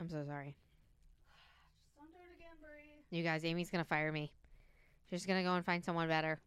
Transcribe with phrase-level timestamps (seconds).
[0.00, 0.54] I'm so sorry.
[1.98, 3.16] Don't do it again, Brie.
[3.16, 4.32] You guys, Amy's gonna fire me.
[5.10, 6.40] She's gonna go and find someone better.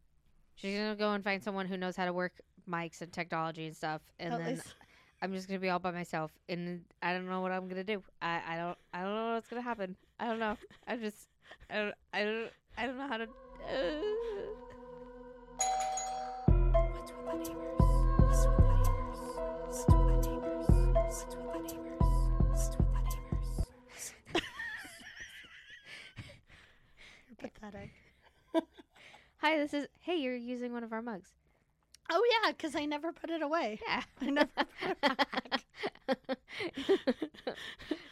[0.56, 2.34] She's gonna go and find someone who knows how to work
[2.70, 4.74] mics and technology and stuff, and At then least-
[5.22, 8.04] I'm just gonna be all by myself, and I don't know what I'm gonna do.
[8.22, 9.96] I, I don't I don't know what's gonna happen.
[10.20, 10.58] I don't know.
[10.88, 11.30] I just
[11.70, 13.28] I don't I don't I don't know how to.
[27.64, 27.92] pathetic.
[29.38, 29.88] Hi, this is.
[30.00, 31.30] Hey, you're using one of our mugs.
[32.12, 33.80] Oh yeah, because I never put it away.
[33.88, 34.02] Yeah.
[34.22, 35.66] I never put it back.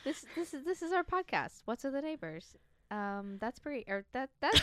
[0.06, 1.62] this this is this is our podcast.
[1.66, 2.56] What's with the neighbors?
[2.90, 4.62] Um, that's Brie or that that's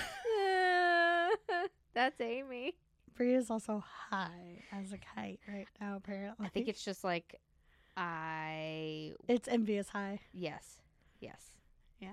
[1.95, 2.75] that's Amy.
[3.15, 5.97] Brie is also high as a kite right now.
[5.97, 7.41] Apparently, I think it's just like
[7.97, 10.21] I it's envious high.
[10.33, 10.81] yes
[11.21, 11.51] yes
[12.01, 12.13] Yeah.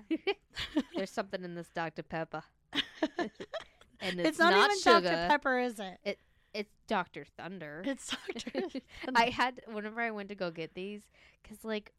[0.96, 2.42] There's something in this Dr Pepper,
[3.18, 5.00] and It's, it's, not, even sugar.
[5.08, 6.18] Dr Pepper, is it?
[6.54, 7.82] It's Dr Thunder.
[7.86, 8.50] It's Dr.
[8.60, 8.80] Thunder.
[9.14, 11.02] I had whenever I went to go get these,
[11.46, 11.92] cause like,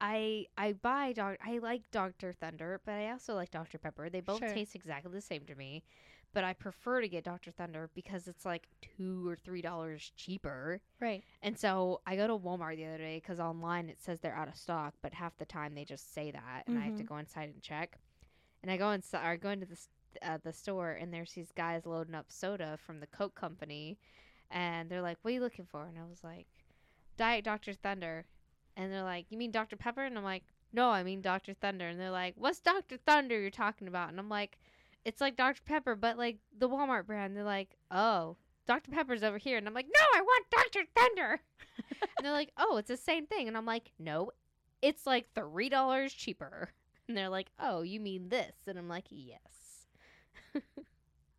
[0.00, 4.08] I I buy doc I like Dr Thunder, but I also like Dr Pepper.
[4.10, 4.48] They both Sure.
[4.52, 5.82] taste exactly the same to me,
[6.34, 10.80] but I prefer to get Dr Thunder because it's like two or three dollars cheaper.
[11.00, 11.24] right.
[11.42, 14.48] And so I go to Walmart the other day because online it says they're out
[14.48, 17.08] of stock, but half the time they just say that, and I have to Mhm.
[17.08, 17.98] go inside and check.
[18.62, 19.78] And I go inside, I go into the
[20.22, 23.98] uh, the store, and there's these guys loading up soda from the Coke company,
[24.50, 26.46] and they're like, "What are you looking for?" And I was like,
[27.16, 28.26] "Diet Dr Thunder,"
[28.76, 31.88] and they're like, "You mean Dr Pepper?" And I'm like, "No, I mean Dr Thunder."
[31.88, 34.58] And they're like, "What's Dr Thunder you're talking about?" And I'm like,
[35.04, 38.90] "It's like Dr Pepper, but like the Walmart brand." They're like, "Oh." Dr.
[38.90, 39.58] Pepper's over here.
[39.58, 40.84] And I'm like, no, I want Dr.
[40.96, 41.40] Thunder.
[42.00, 43.48] and they're like, oh, it's the same thing.
[43.48, 44.32] And I'm like, no,
[44.82, 46.70] it's like $3 cheaper.
[47.08, 48.54] And they're like, oh, you mean this?
[48.66, 49.86] And I'm like, yes.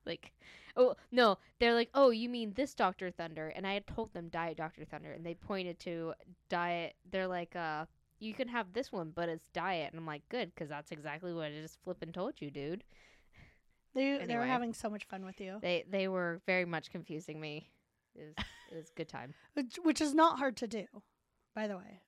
[0.06, 0.32] like,
[0.76, 1.38] oh, no.
[1.60, 3.12] They're like, oh, you mean this Dr.
[3.12, 3.52] Thunder?
[3.56, 4.86] And I had told them Diet Dr.
[4.86, 5.12] Thunder.
[5.12, 6.14] And they pointed to
[6.50, 6.96] Diet.
[7.12, 7.86] They're like, uh,
[8.20, 9.92] you can have this one, but it's diet.
[9.92, 12.84] And I'm like, good, because that's exactly what I just flipping told you, dude.
[13.94, 17.40] They they were having so much fun with you, They they were very much confusing
[17.40, 17.70] me.
[18.16, 19.34] It was, it was a good time.
[19.54, 20.86] which, which is not hard to do,
[21.56, 22.02] by the way.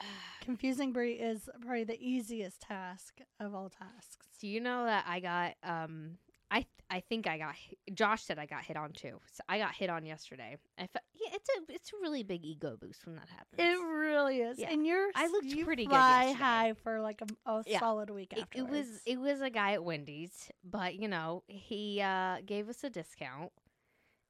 [0.48, 4.26] Confusing Brie is probably the easiest task of all tasks.
[4.40, 6.12] Do you know that I got um
[6.50, 9.20] I I think I got hi- Josh said I got hit on too.
[9.30, 10.56] So I got hit on yesterday.
[10.78, 13.58] I yeah, it's a it's a really big ego boost when that happens.
[13.58, 14.70] It really is, Yeah.
[14.70, 16.42] and you're I looked you pretty good fly yesterday.
[16.42, 17.80] high for like a, a Yeah.
[17.80, 22.00] solid week it, it was it was a guy at Wendy's, but you know he
[22.00, 23.52] uh, gave us a discount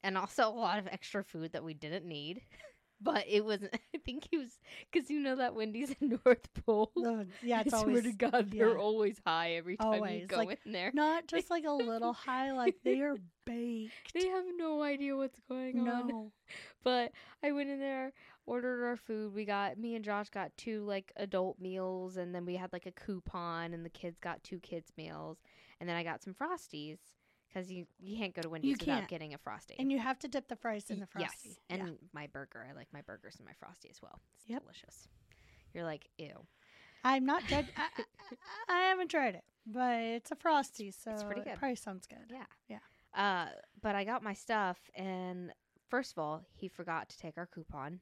[0.02, 2.42] and also a lot of extra food that we didn't need.
[3.00, 3.74] But it wasn't.
[3.94, 4.58] I think he was
[4.90, 6.90] because you know that Wendy's in North Pole.
[6.96, 10.38] Oh, yeah, it's I always swear to God, they're always high every time you go
[10.38, 10.90] like, in there.
[10.94, 14.14] not just like a little high, like they are baked.
[14.14, 16.08] They have no idea what's going on.
[16.08, 16.32] No,
[16.82, 18.12] But I went in there,
[18.46, 19.34] ordered our food.
[19.34, 22.86] We got me and Josh got two like adult meals, and then we had like
[22.86, 25.38] a coupon, and the kids got two kids meals,
[25.80, 26.98] and then I got some frosties
[27.48, 29.08] because you you can't go to Wendy's without can't.
[29.08, 29.74] getting a frosty.
[29.78, 31.48] and you have to dip the fries in the frosty.
[31.50, 31.76] Yes, Yeah.
[31.76, 32.66] and my burger.
[32.68, 34.20] I like my burgers and my frosty as well.
[34.36, 34.62] It's Yep.
[34.62, 35.08] delicious.
[35.74, 36.46] You're like ew.
[37.04, 37.66] I'm not judge.
[37.76, 37.88] I,
[38.68, 42.30] I, I haven't tried it, but it's a frosty, so pretty it probably sounds good.
[42.30, 42.44] Yeah.
[42.68, 42.78] Yeah.
[43.14, 43.48] Uh,
[43.80, 45.52] but I got my stuff, and
[45.88, 48.00] first of all, he forgot to take our coupon.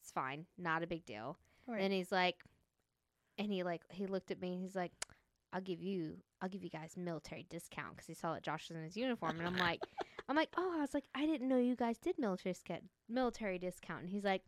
[0.00, 1.38] It's fine, not a big deal.
[1.66, 1.80] Right.
[1.80, 2.36] And he's like,
[3.38, 4.92] and he like he looked at me and he's like,
[5.52, 8.76] "I'll give you, I'll give you guys military discount because he saw that Josh was
[8.76, 9.80] in his uniform." And I'm like,
[10.28, 13.58] I'm like, oh, I was like, I didn't know you guys did military discount, military
[13.58, 14.02] discount.
[14.02, 14.42] And he's like,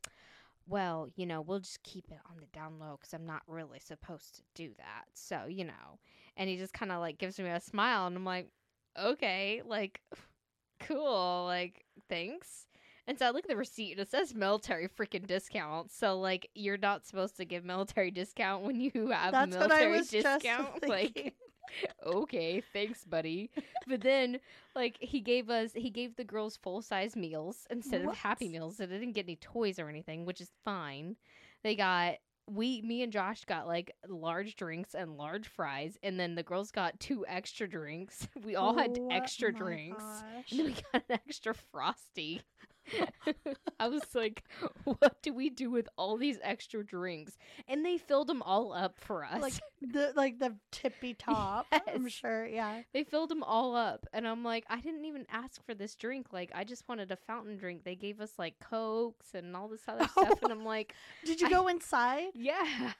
[0.66, 3.78] well, you know, we'll just keep it on the down low because I'm not really
[3.78, 5.04] supposed to do that.
[5.14, 5.98] So you know,
[6.36, 8.50] and he just kind of like gives me a smile, and I'm like,
[8.98, 10.02] okay, like,
[10.80, 12.66] cool, like, thanks.
[13.08, 15.92] And so I look at the receipt and it says military freaking discount.
[15.92, 20.88] So like you're not supposed to give military discount when you have That's military discount.
[20.88, 21.34] like
[22.06, 23.50] okay, thanks, buddy.
[23.86, 24.40] But then
[24.74, 28.76] like he gave us he gave the girls full size meals instead of happy meals.
[28.76, 31.16] So they didn't get any toys or anything, which is fine.
[31.62, 32.16] They got
[32.48, 36.70] we me and Josh got like large drinks and large fries, and then the girls
[36.70, 38.28] got two extra drinks.
[38.44, 40.02] We all had Oh extra drinks.
[40.02, 40.50] gosh.
[40.50, 42.42] And then we got an extra frosty.
[43.80, 44.44] I was like,
[44.84, 47.36] what do we do with all these extra drinks?
[47.68, 49.40] And they filled them all up for us.
[49.40, 51.66] Like the like the tippy top.
[51.72, 52.46] I'm sure.
[52.46, 52.82] Yeah.
[52.92, 54.06] they filled them all up.
[54.12, 56.28] And I'm like, I didn't even ask for this drink.
[56.32, 57.84] Like, I just wanted a fountain drink.
[57.84, 60.42] They gave us like Cokes and all this other stuff.
[60.42, 60.94] And I'm like,
[61.24, 62.28] Did you go inside?
[62.34, 62.92] yeah.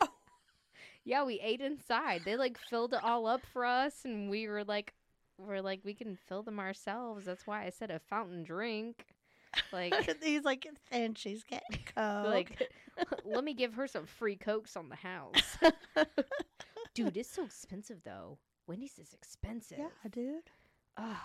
[1.04, 2.22] Yeah, we ate inside.
[2.24, 4.92] They like filled it all up for us, and we were like,
[5.38, 7.26] we're like, we can fill them ourselves.
[7.26, 9.06] That's why I said a fountain drink.
[9.72, 12.26] Like, He's like, and she's getting coke.
[12.26, 12.70] like,
[13.24, 15.58] let me give her some free cokes on the house.
[16.94, 18.38] Dude, it's so expensive though.
[18.66, 19.78] Wendy's is expensive.
[19.78, 20.50] yeah, dude.
[20.96, 21.16] Ugh.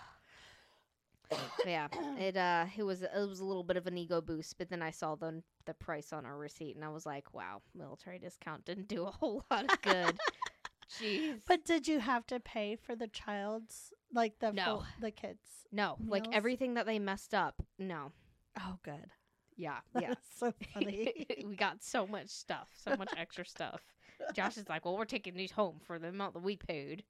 [1.66, 1.88] yeah,
[2.20, 4.82] it uh, it was it was a little bit of an ego boost, but then
[4.82, 8.66] I saw the the price on our receipt, and I was like, wow, military discount
[8.66, 10.18] didn't do a whole lot of good.
[11.02, 11.40] Jeez.
[11.48, 14.64] But did you have to pay for the child's like the No.
[14.66, 15.40] full, the kids?
[15.72, 17.62] no, like everything that they messed up.
[17.80, 18.12] No.
[18.60, 19.06] Oh, good.
[19.58, 20.14] Yeah, That's yeah.
[20.38, 21.26] so funny.
[21.46, 23.82] we got so much stuff, so much extra stuff.
[24.34, 27.04] Josh is like, well, we're taking these home for the amount that we paid.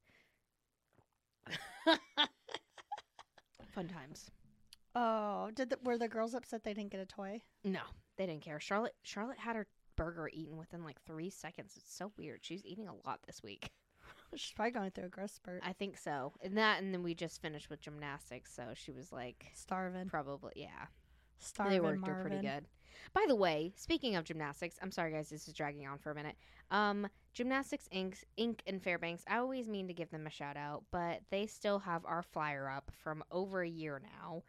[3.74, 4.30] Fun times.
[4.96, 7.42] oh, did the, were the girls upset they didn't get a toy?
[7.64, 7.82] No,
[8.18, 8.60] they didn't care.
[8.60, 11.74] Charlotte Charlotte had her burger eaten within like three seconds.
[11.78, 12.40] It's so weird.
[12.44, 13.70] She's eating a lot this week.
[14.36, 15.62] She's probably going through a growth spurt.
[15.66, 16.34] I think so.
[16.42, 20.08] And that, and then we just finished with gymnastics, so she was like, Starving.
[20.08, 20.88] probably, yeah.
[21.40, 21.74] Starving.
[21.74, 22.66] they worked her pretty good.
[23.14, 26.16] By the way, speaking of gymnastics, I'm sorry guys, this is dragging on for a
[26.16, 26.36] minute.
[26.70, 28.16] Um, Gymnastics Inc.
[28.38, 28.60] Inc.
[28.68, 29.24] and Fairbanks.
[29.28, 32.70] I always mean to give them a shout out, but they still have our flyer
[32.70, 34.44] up from over a year now.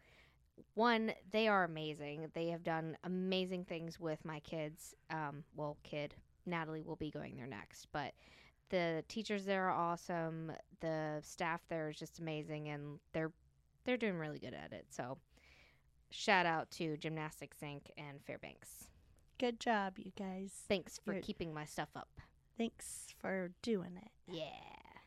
[0.75, 2.27] One, they are amazing.
[2.33, 4.93] They have done amazing things with my kids.
[5.09, 6.15] Um, well, kid
[6.45, 8.13] Natalie will be going there next, but
[8.73, 10.51] the teachers there are awesome.
[10.81, 13.31] The staff there is just amazing, and they're
[13.85, 14.87] they're doing really good at it.
[14.89, 15.19] So
[16.09, 17.81] shout out to Gymnastics Inc.
[17.99, 18.87] and Fairbanks.
[19.37, 20.51] Good job, you guys.
[20.67, 22.09] Thanks for You're- keeping my stuff up.
[22.57, 24.11] Thanks for doing it.
[24.27, 24.49] Yeah.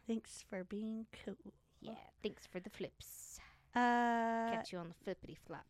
[0.07, 1.53] Thanks for being cool.
[1.81, 1.95] Yeah.
[2.23, 3.41] Thanks for the flips.
[3.75, 5.67] Uh, Catch you on the flippity flap.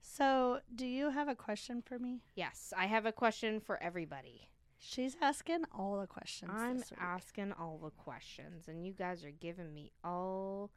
[0.00, 2.20] so do you have a question for me?
[2.36, 4.48] Yes, I have a question for everybody.
[4.82, 6.50] She's asking all the questions.
[6.54, 10.70] I'm asking all the questions, and you guys are giving me all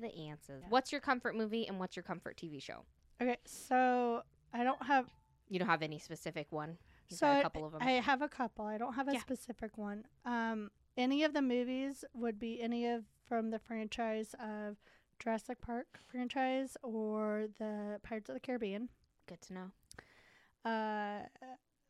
[0.00, 0.60] the answers.
[0.62, 0.68] Yeah.
[0.68, 2.84] What's your comfort movie and what's your comfort TV show?
[3.20, 4.22] Okay, so
[4.54, 5.06] I don't have.
[5.48, 6.78] You don't have any specific one.
[7.08, 7.82] You've so I- a couple of them.
[7.82, 8.64] I have a couple.
[8.66, 9.20] I don't have a Yeah.
[9.20, 10.06] specific one.
[10.24, 14.76] Um, any of the movies would be any of from the franchise of
[15.18, 18.90] Jurassic Park franchise or the Pirates of the Caribbean.
[19.26, 19.70] Good to know.
[20.64, 21.26] Uh,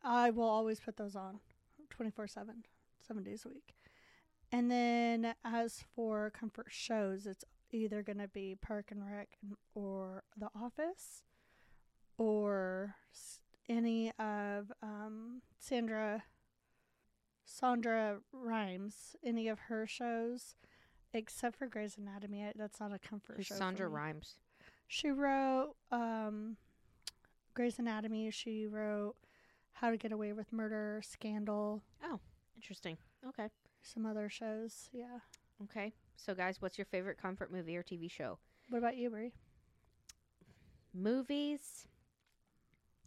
[0.03, 1.39] I will always put those on
[1.91, 2.63] 24 7,
[3.05, 3.75] seven days a week.
[4.51, 9.29] And then as for comfort shows, it's either going to be Park and Rec
[9.75, 11.23] or The Office
[12.17, 12.95] or
[13.69, 16.23] any of um, Sandra,
[17.45, 20.55] Sandra Rhimes, any of her shows,
[21.13, 22.43] except for Grey's Anatomy.
[22.43, 23.55] I- That's not a comfort Who's show.
[23.55, 23.95] Sandra me.
[23.95, 24.35] Rhimes?
[24.87, 26.57] She wrote um,
[27.53, 28.29] Grey's Anatomy.
[28.31, 29.15] She wrote
[29.73, 32.19] How to Get Away with Murder, Scandal, Oh,
[32.55, 32.97] Interesting.
[33.27, 33.49] Okay.
[33.81, 34.89] some other shows.
[34.93, 35.19] Yeah.
[35.63, 35.93] Okay.
[36.15, 38.37] So, guys, what's your favorite comfort movie or TV show?
[38.69, 39.33] What about you, Brie?
[40.93, 41.87] Movies.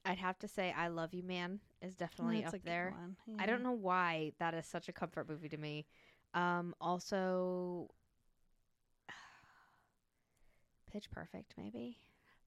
[0.05, 2.95] I'd have to say, I Love You, Man is definitely That's up there.
[3.27, 3.39] one.
[3.41, 5.87] I don't know why that is such a comfort movie to me.
[6.35, 7.89] Um, also,
[10.93, 11.99] Pitch Perfect, maybe.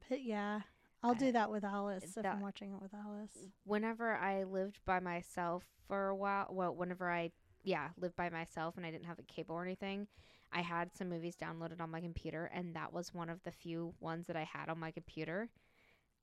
[0.10, 0.62] But yeah.
[1.04, 3.32] I'll do that with Alice if I'm watching it with Alice.
[3.66, 7.32] Whenever I lived by myself for a while, well, whenever I,
[7.64, 10.08] yeah, lived by myself and I didn't have a cable or anything,
[10.52, 13.94] I had some movies downloaded on my computer, and that was one of the few
[14.00, 15.50] ones that I had on my computer.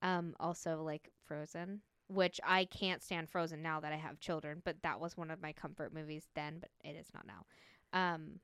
[0.03, 4.83] Um, also, like Frozen, which I can't stand Frozen now that I have children, but
[4.83, 7.45] that was one of my comfort movies then, but it is not now.
[7.93, 8.41] Um,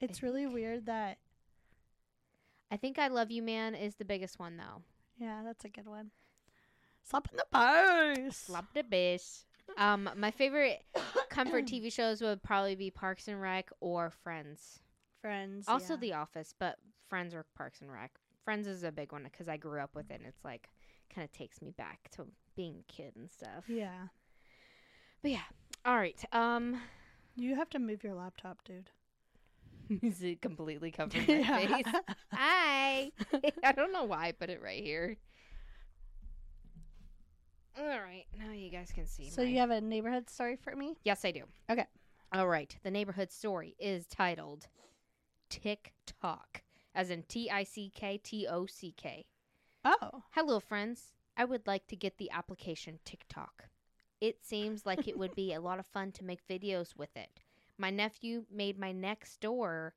[0.00, 1.18] It's really weird that,
[2.70, 4.82] I think I Love You Man is the biggest one though.
[5.18, 6.10] yeah, that's a good one.
[7.02, 8.36] Slap in the face.
[8.36, 9.44] Slap the bish.
[9.78, 10.82] Um, my favorite
[11.30, 14.80] comfort TV shows would probably be Parks and Rec or Friends.
[15.20, 15.66] Friends.
[15.68, 16.00] Also yeah.
[16.00, 16.76] The Office, but
[17.08, 18.12] Friends or Parks and Rec.
[18.44, 20.18] Friends is a big one because I grew up with it.
[20.20, 20.68] and It's like
[21.14, 23.64] kind of takes me back to being a kid and stuff.
[23.68, 24.08] Yeah.
[25.22, 25.42] But yeah.
[25.84, 26.22] All right.
[26.32, 26.80] Um,
[27.36, 28.90] You have to move your laptop, dude.
[30.02, 31.94] is it completely covered my face?
[32.32, 33.10] Hi.
[33.64, 35.16] I don't know why I put it right here.
[37.78, 38.24] All right.
[38.38, 39.30] Now you guys can see.
[39.30, 40.96] so my- you have a neighborhood story for me?
[41.04, 41.44] Yes, I do.
[41.70, 41.86] Okay.
[42.32, 42.74] All right.
[42.82, 44.66] The neighborhood story is titled
[45.48, 46.62] TikTok,
[46.94, 49.24] as in T I C K T O C K.
[49.84, 50.22] Oh.
[50.32, 51.12] Hello, friends.
[51.36, 53.64] I would like to get the application TikTok.
[54.20, 57.40] It seems like it would be a lot of fun to make videos with it.
[57.80, 59.94] My nephew made my next door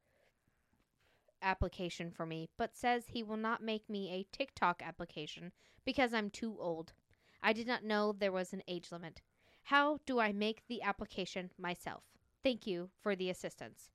[1.42, 5.52] application for me, but says he will not make me a TikTok application
[5.84, 6.94] because I'm too old.
[7.42, 9.22] I did not know there was an age limit.
[9.64, 12.06] How do I make the application myself?
[12.42, 13.90] Thank you for the assistance.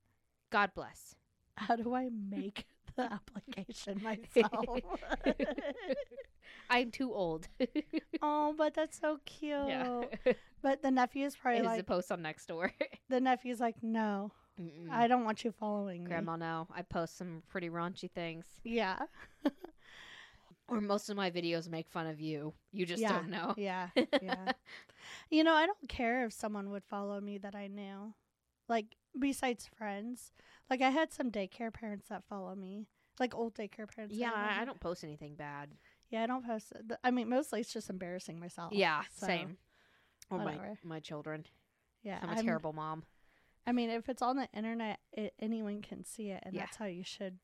[0.51, 1.15] God bless.
[1.55, 2.67] How do I make
[2.99, 4.79] the application myself?
[6.69, 7.47] I'm too old.
[8.21, 9.67] oh, but that's so cute.
[9.67, 10.03] yeah.
[10.61, 12.71] But the nephew is probably Is like a post on next door.
[13.09, 14.89] the nephew's like, no, Mm-mm.
[14.91, 16.09] I don't want you following me.
[16.09, 16.67] Grandma, no.
[16.75, 18.45] I post some pretty raunchy things.
[18.63, 18.99] Yeah,
[20.67, 22.53] Or most of my videos make fun of you.
[22.71, 23.13] You just Yeah.
[23.13, 23.55] don't know.
[23.57, 23.89] yeah,
[24.21, 24.51] yeah.
[25.31, 28.13] you know, I don't care if someone would follow me that I knew,
[28.67, 28.85] like
[29.17, 30.31] besides friends.
[30.69, 32.87] Like I had some daycare parents that follow me,
[33.19, 34.15] like old daycare parents.
[34.15, 35.69] Yeah, I I don't post anything bad.
[36.09, 36.71] Yeah, I don't post.
[36.73, 36.97] It.
[37.03, 38.73] I mean, mostly it's just embarrassing myself.
[38.73, 39.57] Yeah, so, same.
[40.29, 40.77] Or my, whatever.
[40.83, 41.45] my children.
[42.03, 43.03] Yeah, I'm a I'm- terrible mom.
[43.67, 46.61] I mean, if it's on the internet, it, anyone can see it, and Yeah.
[46.61, 47.37] that's how you should.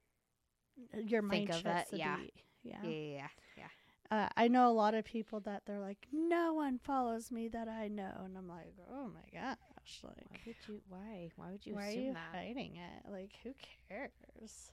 [0.94, 2.18] Your Think mind of it, yeah.
[2.18, 2.34] be.
[2.64, 2.78] Yeah.
[2.84, 3.28] Yeah, yeah,
[3.58, 3.68] yeah.
[4.12, 7.68] Uh, I know a lot of people that they're like, no one follows me that
[7.68, 9.40] I know, and I'm like, oh my
[9.86, 10.82] gosh, Why like, would you?
[10.90, 11.30] Why?
[11.36, 12.36] Why would you why are you that?
[12.36, 13.12] hiding it?
[13.12, 13.54] Like, who
[13.90, 14.72] cares?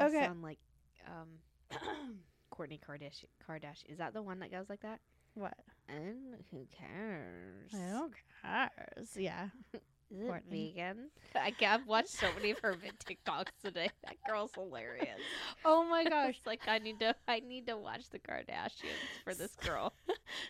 [0.00, 0.24] Okay.
[0.24, 0.58] sound like
[1.06, 1.28] um,
[2.54, 3.26] Kourtney Kardashian.
[3.48, 3.90] Kardashian.
[3.90, 5.00] Is that the one that goes like that?
[5.34, 5.54] What?
[5.88, 7.72] And who cares?
[7.72, 8.10] Who
[8.42, 9.10] cares?
[9.16, 9.48] Yeah.
[10.10, 10.74] Is it Kourtney.
[10.74, 11.08] vegan?
[11.34, 13.90] I I've watched so many of her TikToks today.
[14.04, 15.20] That girl's hilarious.
[15.64, 16.38] Oh my gosh.
[16.44, 19.94] Like I need to I need to watch the Kardashians for this girl.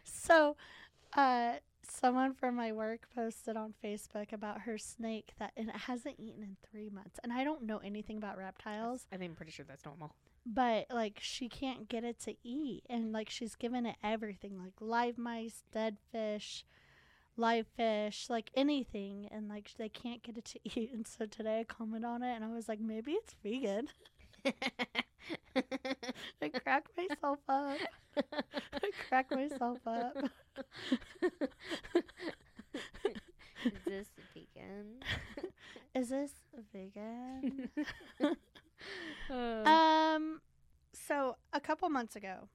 [0.04, 0.56] So,
[1.14, 1.54] uh,
[1.92, 6.42] someone from my work posted on Facebook about her snake that and it hasn't eaten
[6.42, 9.64] in three months, and I don't know anything about reptiles, I think I'm pretty sure
[9.68, 10.14] that's normal.
[10.46, 14.74] but like she can't get it to eat, and like she's given it everything, like
[14.80, 16.64] live mice, dead fish,
[17.36, 20.92] live fish, like anything, and like they can't get it to eat.
[20.92, 23.88] And so today I commented on it, and I was like, maybe it's vegan.
[26.42, 27.78] I cracked myself up.
[28.16, 30.16] I cracked myself up.
[33.64, 34.86] Is this vegan?
[35.94, 36.32] Is this
[36.72, 37.68] vegan?
[39.30, 39.34] Uh,
[39.68, 40.40] um,
[40.92, 42.48] so a couple months ago,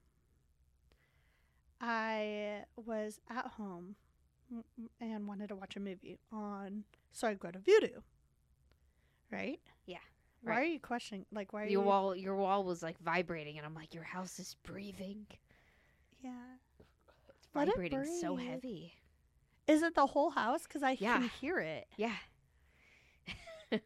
[1.80, 3.96] I was at home
[5.00, 6.84] and wanted to watch a movie on.
[7.12, 8.02] So I go to Vudu.
[9.32, 9.60] Right?
[9.86, 9.98] Yeah,
[10.42, 10.60] Why right.
[10.60, 11.26] are you questioning?
[11.32, 11.88] Like, why are your you?
[11.88, 15.26] wall your wall was like vibrating and I'm like, Your house is breathing.
[16.22, 16.32] Yeah.
[17.58, 18.94] It's Let it vibrating so heavy.
[19.68, 20.64] Is it the whole house?
[20.64, 21.20] Because I Yeah.
[21.20, 21.88] can hear it.
[21.98, 22.16] Yeah.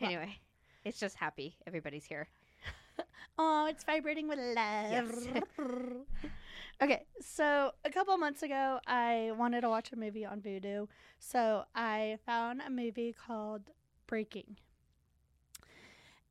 [0.00, 0.38] anyway,
[0.84, 1.56] it's just happy.
[1.66, 2.28] Everybody's here.
[3.38, 4.56] Oh, it's vibrating with love.
[4.56, 5.26] Yes.
[6.82, 10.86] okay, so a couple months ago, I wanted to watch a movie on Vudu.
[11.18, 13.62] So I found a movie called
[14.06, 14.58] Breaking.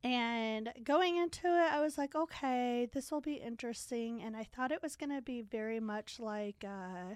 [0.04, 4.20] And going into it, I was like, okay, this will be interesting.
[4.22, 7.14] And I thought it was going to be very much like, uh,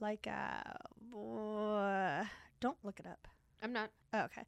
[0.00, 2.24] like, uh, uh,
[2.60, 3.28] don't look it up.
[3.62, 4.42] I'm not Oh, okay.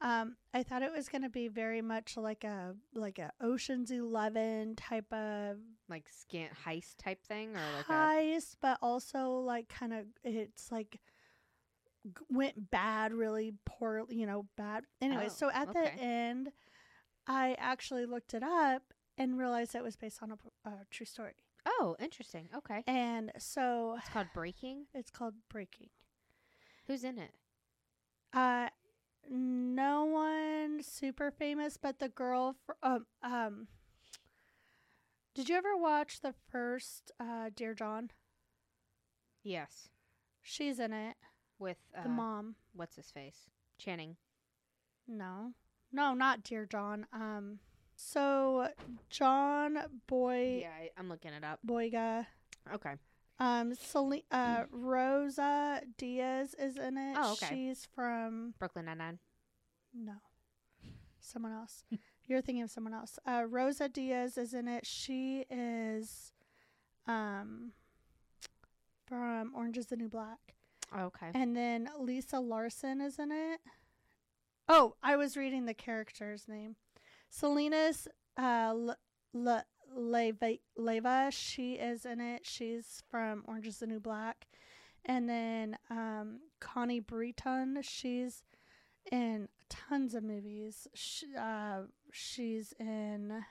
[0.00, 3.90] Um, I thought it was going to be very much like a like a Ocean's
[3.90, 5.56] Eleven type of
[5.88, 10.70] like scant heist type thing or like a heist, but also like kind of it's
[10.70, 11.00] like
[12.30, 14.84] went bad, really poor, you know, bad.
[15.00, 16.52] Anyway, Oh, so at the end,
[17.26, 18.82] I actually looked it up
[19.16, 20.32] and realized it was based on
[20.64, 21.34] a true story.
[21.66, 22.48] Oh, interesting.
[22.56, 22.82] Okay.
[22.86, 24.86] And so It's called Breaking.
[24.94, 25.88] it's called Breaking.
[26.86, 27.32] Who's in it?
[28.32, 28.68] Uh,
[29.30, 32.54] no one super famous, but the girl.
[32.64, 33.66] Fr- um, um.
[35.34, 38.10] Did you ever watch the first uh, Dear John?
[39.44, 39.88] Yes.
[40.42, 41.16] She's in it.
[41.58, 42.54] With uh, The mom.
[42.74, 43.46] what's his face?
[43.78, 44.16] Channing.
[45.06, 45.52] No,
[45.92, 47.06] no, not Dear John.
[47.12, 47.58] Um.
[47.96, 48.68] So
[49.10, 51.60] John Boy Yeah, I, I'm looking it up.
[51.66, 52.26] Boyega.
[52.74, 52.92] Okay.
[53.40, 53.74] Um.
[53.74, 57.16] Celine, uh, Rosa Diaz is in it.
[57.18, 57.48] Oh, okay.
[57.54, 59.18] She's from Brooklyn Nine Nine.
[59.94, 60.14] No.
[61.20, 61.84] Someone else.
[62.26, 63.18] You're thinking of someone else.
[63.26, 64.86] Uh, Rosa Diaz is in it.
[64.86, 66.32] She is
[67.06, 67.72] um
[69.06, 70.54] from Orange is the New Black.
[70.96, 71.30] Okay.
[71.34, 73.60] And then Lisa Larson is in it.
[74.68, 76.76] Oh, I was reading the character's name.
[77.30, 78.96] Selena's uh L-
[79.34, 79.64] L-
[79.96, 82.46] Leyva, Leyva, she is in it.
[82.46, 84.46] She's from Orange is the New Black.
[85.04, 88.42] And then um Connie Britton, she's
[89.10, 90.86] in tons of movies.
[90.94, 93.44] Sh uh, she's in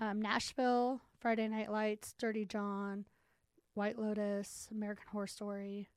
[0.00, 3.04] um, Nashville, Friday Night Lights, Dirty John,
[3.74, 5.88] White Lotus, American Horror Story.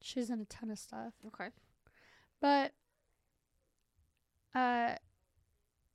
[0.00, 1.14] She's in a ton of stuff.
[1.26, 1.48] Okay.
[2.40, 2.72] But
[4.54, 4.94] uh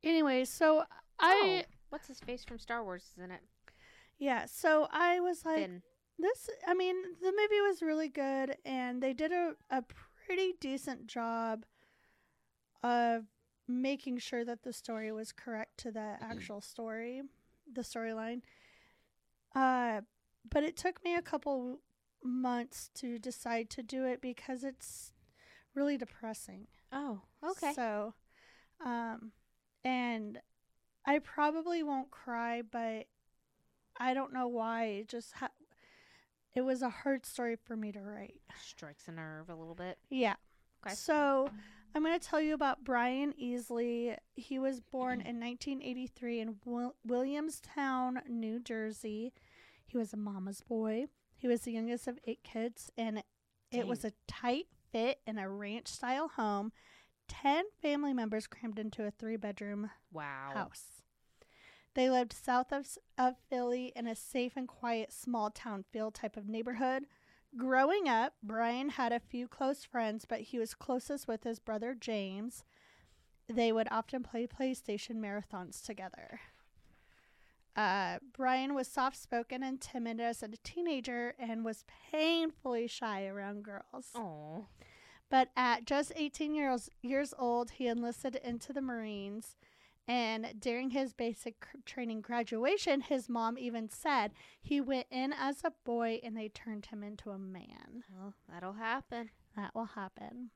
[0.03, 0.83] anyway, so
[1.19, 3.41] I oh, what's his face from Star Wars is in it?
[4.19, 5.81] yeah, so I was like Finn.
[6.19, 9.83] this i mean the movie was really good and they did a, a
[10.25, 11.65] pretty decent job
[12.83, 13.24] of
[13.67, 17.22] making sure that the story was correct to the actual story
[17.72, 18.41] the storyline
[19.55, 20.01] uh
[20.50, 21.79] but it took me a couple
[22.24, 25.12] months to decide to do it because it's
[25.75, 26.68] really depressing.
[26.92, 27.74] Oh, okay.
[27.74, 28.13] so
[28.86, 29.32] um
[29.84, 30.39] and
[31.06, 33.08] i probably won't cry but
[34.00, 34.86] i don't know why.
[34.86, 35.50] It just ha-
[36.56, 38.42] it was a hard story for me to write.
[38.63, 39.98] Strikes a nerve a little bit.
[40.10, 40.36] yeah.
[40.86, 40.96] Okay.
[40.96, 41.50] so
[41.96, 44.15] i'm going to tell you about brian easley.
[44.36, 49.34] He was born in 1983 in Wil- williamstown new jersey.
[49.86, 51.06] He was a mama's boy
[51.43, 53.21] he was the youngest of eight kids and
[53.69, 56.71] it was a tight fit in a ranch style home
[57.27, 60.51] 10 family members crammed into a three bedroom Wow.
[60.53, 61.01] house.
[61.95, 66.38] They lived south of, of Philly in a safe and quiet small town feel type
[66.38, 67.07] of neighborhood.
[67.57, 71.93] Growing up, Brian had a few close friends, but he was closest with his brother
[71.93, 72.63] James.
[73.50, 76.39] They would often play PlayStation marathons together.
[77.75, 83.63] Uh, Brian was soft spoken and timid as a teenager and was painfully shy around
[83.63, 84.12] girls.
[84.13, 84.68] Oh.
[85.30, 89.56] But at just 18 years, years old, he enlisted into the Marines.
[90.08, 95.72] And during his basic training graduation, his mom even said he went in as a
[95.86, 98.03] boy and they turned him into a man.
[98.13, 99.30] Well, that'll happen.
[99.56, 100.50] That will happen.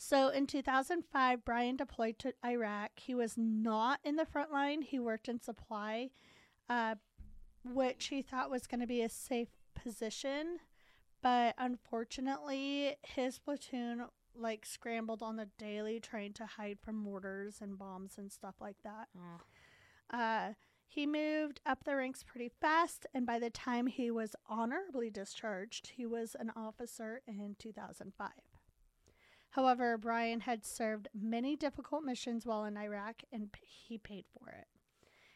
[0.00, 2.92] So in 2005, Brian deployed to Iraq.
[2.94, 6.10] He was not in the front line, he worked in supply,
[6.70, 6.94] uh,
[7.64, 10.58] which he thought was going to be a safe position.
[11.20, 17.76] But unfortunately, his platoon like scrambled on the daily trying to hide from mortars and
[17.76, 19.08] bombs and stuff like that.
[19.18, 20.16] Oh.
[20.16, 20.52] Uh,
[20.86, 25.92] he moved up the ranks pretty fast, and by the time he was honorably discharged,
[25.96, 28.28] he was an officer in 2005.
[29.50, 34.66] However, Brian had served many difficult missions while in Iraq, and he paid for it.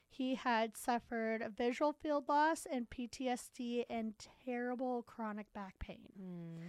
[0.08, 4.12] He had suffered visual field loss and PTSD and
[4.44, 6.08] terrible chronic back pain.
[6.16, 6.66] Hmm.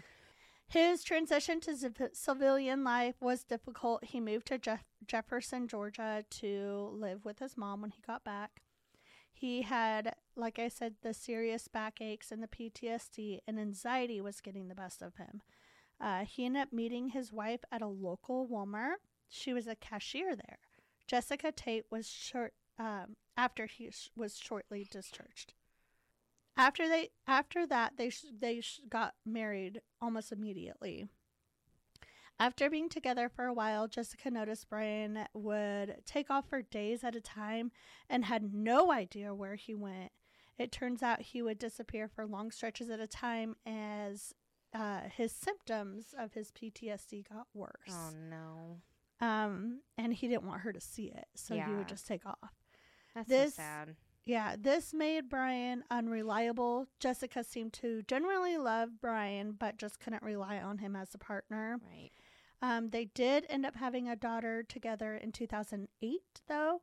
[0.67, 4.06] His transition to civ- civilian life was difficult.
[4.06, 8.62] He moved to Jeff- Jefferson, Georgia to live with his mom when he got back.
[9.34, 14.69] He had, like I said, the serious backaches and the PTSD, and anxiety was getting
[14.69, 15.41] the best of him.
[16.03, 18.95] Uh, he ended up meeting his wife at a local Walmart.
[19.29, 20.59] She was a cashier there.
[21.07, 25.53] Jessica Tate was short um, after he sh- was shortly discharged.
[26.57, 31.07] After they after that they sh- they sh- got married almost immediately.
[32.37, 37.15] After being together for a while, Jessica noticed Brian would take off for days at
[37.15, 37.71] a time
[38.09, 40.11] and had no idea where he went.
[40.57, 44.33] It turns out he would disappear for long stretches at a time as
[44.73, 47.71] uh, his symptoms of his PTSD got worse.
[47.91, 48.81] Oh no.
[49.25, 52.53] Um, and he didn't want her to see it, so he would just take off.
[53.15, 53.95] That's This- so sad.
[54.25, 56.88] Yeah, this made Brian unreliable.
[57.01, 61.77] Jessica seemed to genuinely love Brian, but just couldn't rely on him as a partner.
[61.86, 62.12] Right.
[62.62, 66.81] Um, they did end up having a daughter together in 2008, though.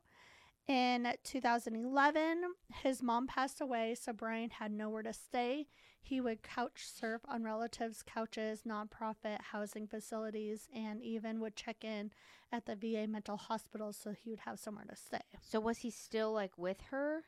[0.67, 2.43] In 2011,
[2.83, 5.67] his mom passed away, so Brian had nowhere to stay.
[6.01, 12.11] He would couch surf on relatives' couches, nonprofit housing facilities, and even would check in
[12.51, 15.21] at the VA mental hospital so he would have somewhere to stay.
[15.41, 17.23] So was he still like with her?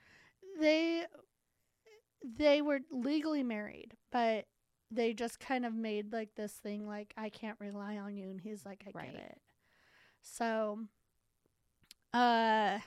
[0.60, 1.06] they
[2.24, 4.48] they were legally married, but
[4.92, 8.40] they just kind of made like this thing like I can't rely on you and
[8.40, 9.12] he's like I Right.
[9.14, 9.42] get it.
[10.22, 10.80] So
[12.14, 12.80] uh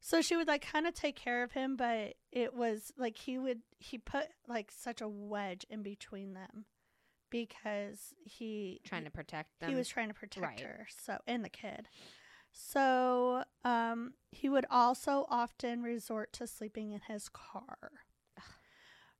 [0.00, 3.38] so she would like kind of take care of him, but it was like he
[3.38, 6.64] would he put like such a wedge in between them
[7.30, 9.70] because he Trying to protect them.
[9.70, 10.60] he was trying to protect Right.
[10.60, 11.88] her so and the kid.
[12.52, 17.90] So um he would also often resort to sleeping in his car.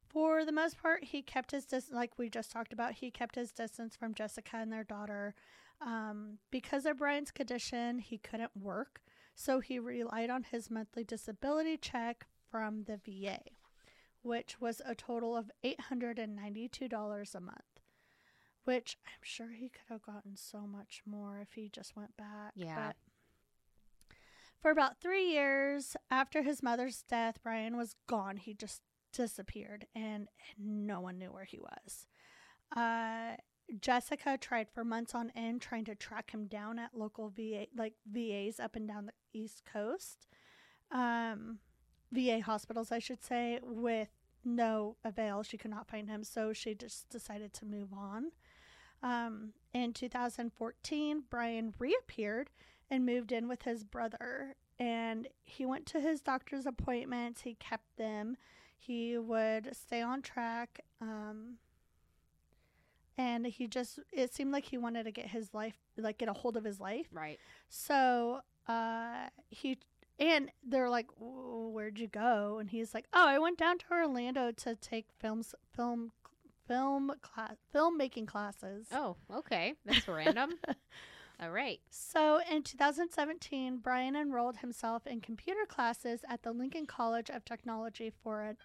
[0.09, 3.37] For the most part he kept his distance like we just talked about he kept
[3.37, 5.35] his distance from jessica and their daughter.
[5.81, 9.01] Um, because of brian's condition he couldn't work
[9.41, 13.39] so he relied on his monthly disability check from the va
[14.23, 17.81] which was a total of $892 a month
[18.65, 22.53] which I'm sure he could have gotten so much more if he just went back.
[22.55, 22.75] Yeah.
[22.75, 22.97] But
[24.61, 28.37] for about three years after his mother's death, Brian was gone.
[28.37, 32.07] He just disappeared and no one knew where he was.
[32.77, 33.37] Uh,
[33.81, 37.95] Jessica tried for months on end trying to track him down at local VA, like
[38.11, 40.27] VAs up and down the East Coast.
[40.91, 41.59] Um,
[42.13, 44.09] VA hospitals, I should say, with
[44.45, 45.43] no avail.
[45.43, 48.33] She could not find him, so she just decided to move on.
[49.03, 52.51] Um, in 2014, Brian reappeared
[52.91, 54.57] and moved in with his brother.
[54.79, 58.37] And he went to his doctor's appointments, he kept them,
[58.79, 60.81] he would stay on track.
[61.01, 61.59] Um,
[63.19, 66.33] and he just, it seemed like he wanted to get his life, like get a
[66.33, 67.07] hold of his life.
[67.13, 67.39] Right.
[67.69, 69.79] So uh, he
[70.21, 74.53] and they're like, "Where'd you go?" And he's like, "Oh, I went down to Orlando
[74.53, 76.13] to take films, film,
[76.69, 79.75] film class, filmmaking classes." Oh, okay.
[79.87, 80.55] That's random.
[81.43, 81.81] All right.
[81.89, 88.13] So in 2017, Brian enrolled himself in computer classes at the Lincoln College of Technology
[88.23, 88.57] for a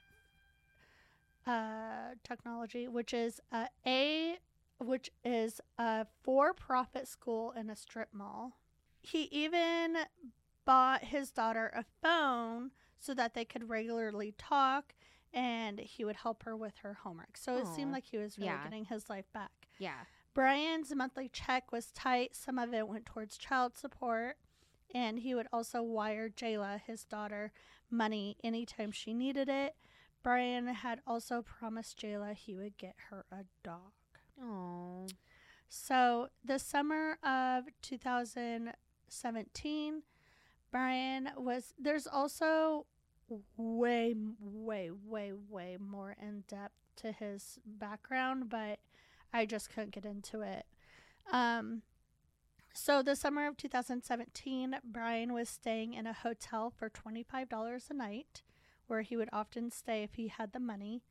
[1.48, 4.38] uh, technology, which is a, a
[4.80, 8.58] which is a for-profit school in a strip mall.
[9.02, 9.98] He even
[10.66, 14.94] bought his daughter a phone so that they could regularly talk
[15.34, 17.38] and he would help her with her homework.
[17.38, 18.64] So it seemed like he was really Yeah.
[18.64, 19.52] getting his life back.
[19.78, 20.00] Yeah.
[20.34, 22.36] Brian's monthly check was tight.
[22.36, 24.38] Some of it went towards child support.
[24.94, 27.52] And he would also wire Jayla, his daughter,
[27.92, 29.76] money anytime she needed it.
[30.26, 33.92] Brian had also promised Jayla he would get her a dog.
[34.42, 35.06] Oh.
[35.70, 40.02] So, the summer of 2017,
[40.72, 41.76] Brian was.
[41.78, 42.88] There's also
[43.56, 48.80] way, way, way, way more in depth to his background, but
[49.32, 50.66] I just couldn't get into it.
[51.32, 51.84] Um,
[52.74, 58.42] so, the summer of 2017, Brian was staying in a hotel for $25 a night,
[58.88, 61.02] where he would often stay if he had the money.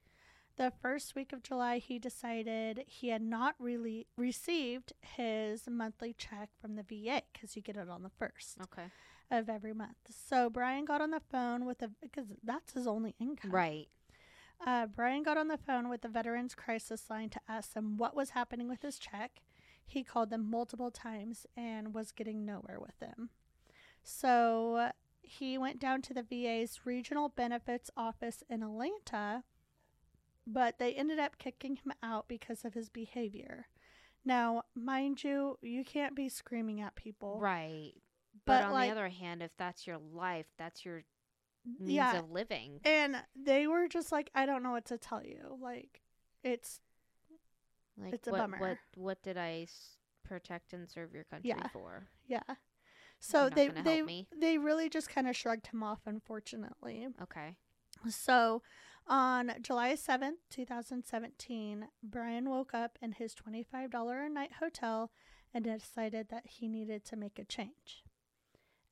[0.56, 6.50] The first week of July, he decided he had not really received his monthly check
[6.60, 8.84] from the VA because you get it on the first Okay.
[9.32, 9.96] of every month.
[10.10, 13.50] So Brian got on the phone with a because that's his only income.
[13.50, 13.88] Right.
[14.64, 18.14] Uh, Brian got on the phone with the Veterans Crisis Line to ask them what
[18.14, 19.40] was happening with his check.
[19.84, 23.30] He called them multiple times and was getting nowhere with them.
[24.02, 24.90] So
[25.24, 29.44] he went down to the VA's regional benefits office in Atlanta,
[30.46, 33.66] but they ended up kicking him out because of his behavior.
[34.24, 37.38] Now, mind you, you can't be screaming at people.
[37.40, 37.92] Right.
[38.46, 41.04] But, But, on like- the other hand, if that's your life, that's your
[41.78, 42.18] means Yeah.
[42.18, 42.80] of living.
[42.84, 45.58] And they were just like, I don't know what to tell you.
[45.60, 46.02] Like,
[46.42, 46.80] it's
[47.96, 48.58] Like It's a what, bummer.
[48.58, 51.68] What what did I s- protect and serve your country Yeah.
[51.68, 52.08] for?
[52.26, 52.42] Yeah.
[53.24, 57.08] So they they they really just kind of shrugged him off unfortunately.
[57.22, 57.56] Okay.
[58.08, 58.60] So
[59.06, 65.10] on July 7th, 2017, Brian woke up in his $25 a night hotel
[65.54, 68.04] and decided that he needed to make a change.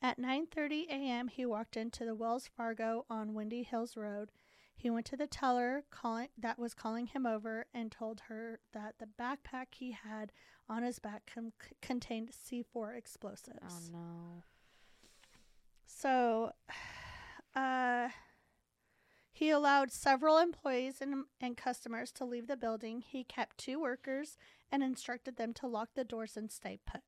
[0.00, 4.32] At 9:30 a.m., he walked into the Wells Fargo on Windy Hills Road.
[4.74, 8.96] He went to the teller calling that was calling him over and told her that
[8.98, 10.32] the backpack he had
[10.68, 13.90] on his back com- contained C4 explosives.
[13.92, 14.42] Oh no.
[15.86, 16.52] So,
[17.54, 18.08] uh,
[19.30, 23.02] he allowed several employees and, and customers to leave the building.
[23.06, 24.36] He kept two workers
[24.70, 27.02] and instructed them to lock the doors and stay put.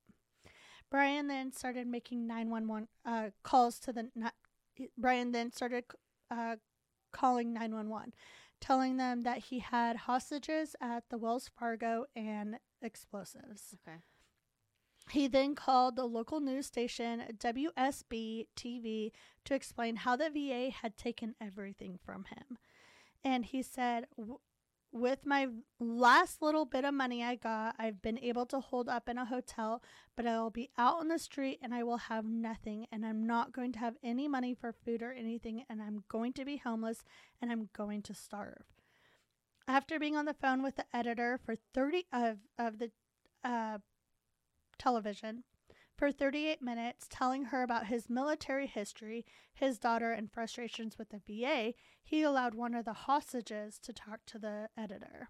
[0.91, 4.11] Brian then started making 911 uh, calls to the.
[4.97, 5.85] Brian then started
[6.31, 6.57] uh,
[7.15, 8.13] calling 911,
[8.61, 13.75] telling them that he had hostages at the Wells Fargo and explosives.
[13.89, 13.99] Okay.
[15.11, 19.13] He then called the local news station WSB TV
[19.45, 22.59] to explain how the VA had taken everything from him.
[23.23, 24.41] And he said, "W-
[24.95, 25.49] With my
[25.81, 29.25] last little bit of money I got, I've been able to hold up in a
[29.25, 29.83] hotel,
[30.17, 32.87] but I will be out on the street and I will have nothing.
[32.93, 35.65] And I'm not going to have any money for food or anything.
[35.69, 37.03] And I'm going to be homeless
[37.43, 38.67] and I'm going to starve.
[39.67, 42.93] After being on the phone with the editor for 30 of, of the
[43.43, 43.79] uh,
[44.79, 45.43] television
[45.97, 51.21] for 38 minutes, telling her about his military history, his daughter, and frustrations with the
[51.27, 55.29] VA, he allowed one of the hostages to talk to the editor.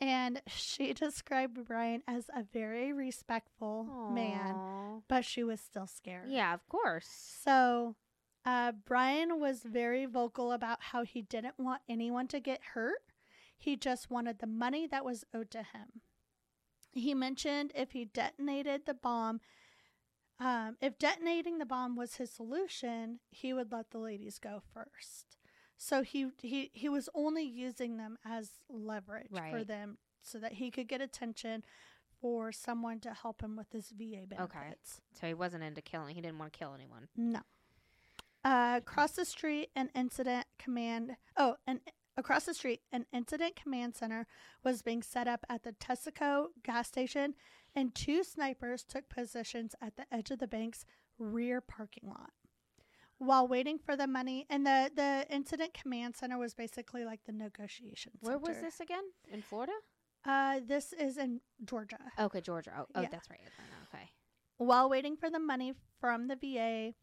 [0.00, 6.30] And she described Brian as a very respectful man, but she was still scared.
[6.30, 7.08] Yeah, of course.
[7.42, 7.96] So,
[8.44, 13.02] uh, Brian was very vocal about how he didn't want anyone to get hurt.
[13.56, 16.02] He just wanted the money that was owed to him.
[16.92, 19.40] He mentioned if he detonated the bomb,
[20.40, 25.36] um, if detonating the bomb was his solution, he would let the ladies go first.
[25.76, 30.70] So he he he was only using them as leverage for them so that he
[30.70, 31.64] could get attention
[32.20, 35.00] for someone to help him with his VA benefits.
[35.12, 36.14] So he wasn't into killing.
[36.14, 37.08] He didn't want to kill anyone.
[37.16, 37.40] No.
[38.44, 41.16] Uh, across the street, an incident command.
[41.36, 41.80] Oh, and
[42.16, 44.26] across the street, an incident command center
[44.62, 47.34] was being set up at the Texaco gas station,
[47.74, 50.84] and two snipers took positions at the edge of the bank's
[51.18, 52.30] rear parking lot.
[53.18, 57.32] While waiting for the money, and the, the incident command center was basically like the
[57.32, 58.60] negotiation Where was center.
[58.62, 59.04] this again?
[59.32, 59.72] In Florida?
[60.24, 61.98] Uh, this is in Georgia.
[62.18, 62.72] Okay, Georgia.
[62.78, 63.08] Oh, oh Yeah.
[63.10, 63.40] that's right.
[63.94, 64.10] Okay.
[64.58, 66.94] While waiting for the money from the VA,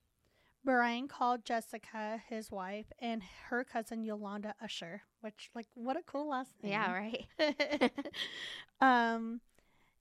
[0.64, 6.30] Brian called Jessica, his wife, and her cousin Yolanda Usher, which, like, what a cool
[6.30, 6.72] last name.
[6.74, 7.26] Yeah, right.
[8.82, 9.42] um,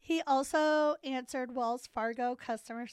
[0.01, 2.87] he also answered Wells Fargo customer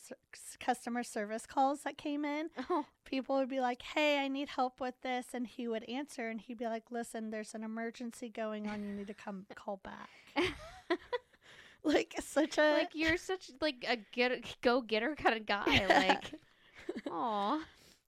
[0.60, 2.50] customer service calls that came in.
[2.70, 6.28] Oh, People would be like, "Hey, I need help with this," and he would answer,
[6.30, 8.84] and he'd be like, "Listen, there's an emergency going on.
[8.84, 10.10] You need to come call back."
[11.84, 15.86] like such a like you're such like a get go getter kind of guy.
[15.88, 16.32] Like,
[17.12, 17.60] aw.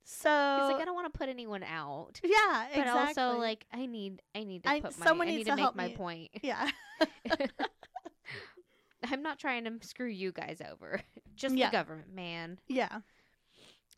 [0.03, 0.57] so.
[0.61, 3.23] He's like, I don't want to put anyone out, yeah, but exactly.
[3.23, 5.87] also like, I need, I need to I- put my, I need to, make my
[5.87, 5.95] me.
[5.95, 6.29] point.
[6.41, 6.69] yeah,
[9.03, 11.01] I'm not trying to screw you guys over.
[11.35, 11.69] Just Yeah.
[11.69, 12.59] the government, man.
[12.67, 12.99] yeah.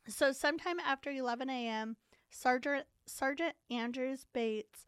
[0.08, 1.96] So sometime after 11 a.m.,
[2.30, 4.86] Sergeant Sergeant Andrews Bates,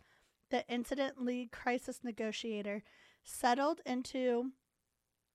[0.49, 2.83] the incident lead crisis negotiator,
[3.23, 4.51] settled into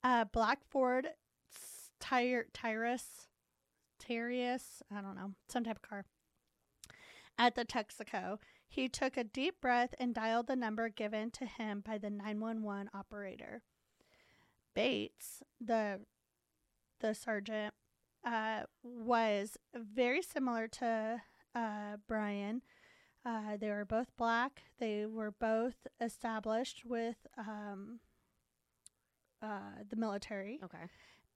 [0.02, 1.08] a black Ford
[2.00, 3.28] Tyr Tyrus,
[3.98, 6.04] Tyrus, I don't know, some type of car.
[7.38, 8.38] At the Texaco,
[8.68, 12.90] he took a deep breath and dialed the number given to him by the 911
[12.94, 13.62] operator.
[14.78, 15.98] Bates, the
[17.00, 17.74] the sergeant,
[18.24, 21.20] uh, was very similar to
[21.52, 22.62] uh, Brian.
[23.26, 24.62] Uh, they were both black.
[24.78, 27.98] They were both established with um,
[29.42, 30.84] uh, the military, Okay.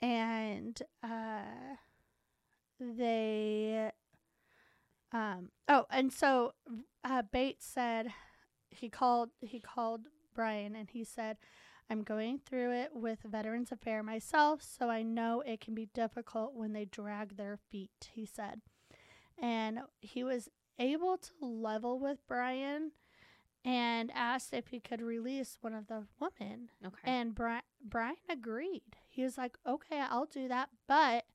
[0.00, 1.74] and uh,
[2.78, 3.90] they.
[5.10, 6.52] Um, oh, and so
[7.04, 8.12] uh, Bates said
[8.70, 10.02] he called he called
[10.32, 11.38] Brian and he said,
[11.90, 16.54] "I'm going through it with Veterans Affair myself, so I know it can be difficult
[16.54, 18.62] when they drag their feet." He said,
[19.38, 22.92] and he was able to level with Brian
[23.64, 26.70] and asked if he could release one of the women.
[26.84, 26.98] Okay.
[27.04, 28.96] And Bri- Brian agreed.
[29.08, 31.26] He was like, okay, I'll do that, but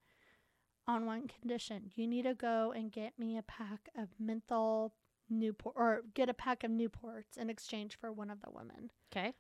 [0.87, 1.91] on one condition.
[1.95, 4.93] You need to go and get me a pack of menthol
[5.29, 8.91] Newport, or get a pack of Newports in exchange for one of the women.
[9.11, 9.33] okay.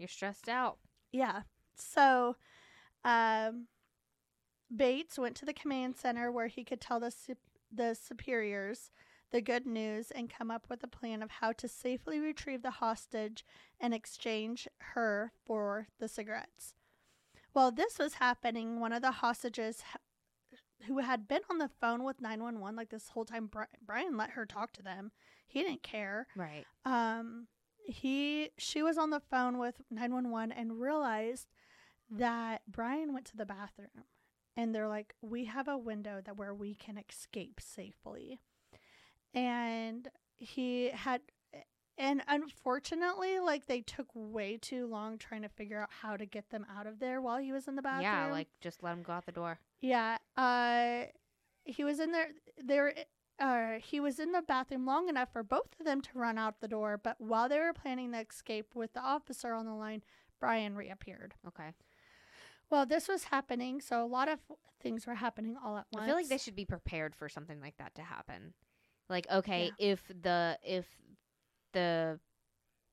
[0.00, 0.78] You're stressed out.
[1.12, 1.42] Yeah.
[1.74, 2.36] So,
[3.04, 3.66] um,
[4.74, 7.36] Bates went to the command center where he could tell the sup-
[7.70, 8.90] the superiors
[9.30, 12.70] the good news and come up with a plan of how to safely retrieve the
[12.72, 13.44] hostage
[13.78, 16.74] and exchange her for the cigarettes.
[17.52, 19.82] While this was happening, one of the hostages
[20.86, 23.50] who had been on the phone with 911 like this whole time
[23.84, 25.12] Brian let her talk to them.
[25.46, 26.64] He didn't care Right.
[26.84, 27.48] um
[27.90, 31.48] he she was on the phone with 911 and realized
[32.10, 34.04] that Brian went to the bathroom
[34.56, 38.40] and they're like we have a window that where we can escape safely
[39.34, 41.20] and he had
[41.98, 46.50] and unfortunately like they took way too long trying to figure out how to get
[46.50, 49.02] them out of there while he was in the bathroom Yeah, like just let him
[49.02, 49.58] go out the door.
[49.80, 51.04] yeah, uh,
[51.64, 52.28] he was in there.
[52.64, 52.94] there.
[53.40, 56.60] Uh, he was in the bathroom long enough for both of them to run out
[56.60, 57.00] the door.
[57.02, 60.02] But while they were planning the escape with the officer on the line,
[60.38, 61.34] Brian reappeared.
[61.48, 61.70] Okay.
[62.68, 64.38] Well, this was happening, so a lot of
[64.80, 66.04] things were happening all at once.
[66.04, 68.54] I feel like they should be prepared for something like that to happen.
[69.08, 70.86] Like, okay, if the if
[71.72, 72.20] the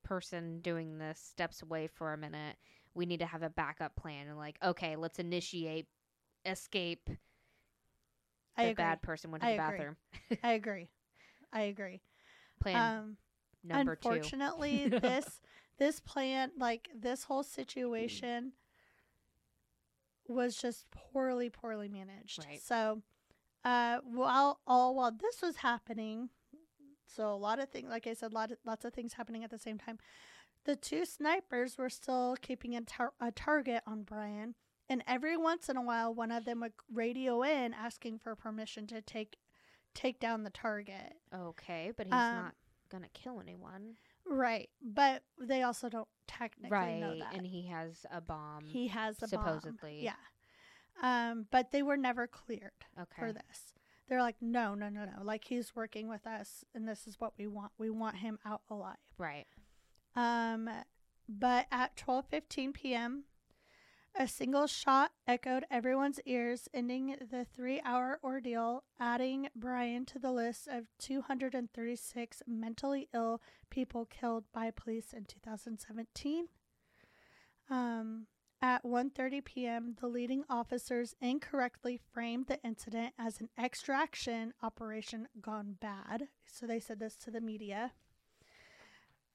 [0.02, 2.56] person doing this steps away for a minute,
[2.94, 4.26] we need to have a backup plan.
[4.26, 5.86] And like, okay, let's initiate
[6.44, 7.08] escape.
[8.58, 8.84] I the agree.
[8.84, 9.78] bad person went to I the agree.
[9.78, 9.96] bathroom.
[10.42, 10.88] I agree.
[11.52, 12.00] I agree.
[12.60, 13.16] Plan um,
[13.64, 14.08] number two.
[14.10, 15.40] unfortunately, this
[15.78, 18.52] this plan, like this whole situation,
[20.28, 22.44] was just poorly, poorly managed.
[22.46, 22.60] Right.
[22.60, 23.02] So,
[23.64, 26.28] uh, while all while this was happening,
[27.06, 29.50] so a lot of things, like I said, lot of, lots of things happening at
[29.50, 29.98] the same time.
[30.64, 34.54] The two snipers were still keeping a, tar- a target on Brian,
[34.88, 38.86] and every once in a while, one of them would radio in asking for permission
[38.88, 39.36] to take
[39.94, 41.14] take down the target.
[41.34, 42.54] Okay, but he's Um, not
[42.88, 43.96] gonna kill anyone.
[44.26, 48.64] Right, but they also don't technically Right, know that and he has a bomb.
[48.66, 49.28] he has a bomb.
[49.60, 50.02] supposedly.
[50.02, 50.16] Yeah,
[51.02, 53.18] um, but they were never cleared okay.
[53.18, 53.72] for this.
[54.08, 55.22] They're like, no, no, no, no.
[55.22, 57.72] Like he's working with us, and this is what we want.
[57.78, 58.96] We want him out alive.
[59.18, 59.46] Right.
[60.16, 60.68] Um,
[61.28, 63.24] but at twelve fifteen p.m.,
[64.16, 70.32] A single shot echoed everyone's ears, ending the three hour ordeal, adding Brian to the
[70.32, 73.40] list of 236 mentally ill
[73.70, 76.48] people killed by police in 2017.
[77.70, 78.26] Um,
[78.60, 85.76] at 1:30 p.m., the leading officers incorrectly framed the incident as an extraction operation gone
[85.80, 86.28] bad.
[86.44, 87.92] So they said this to the media.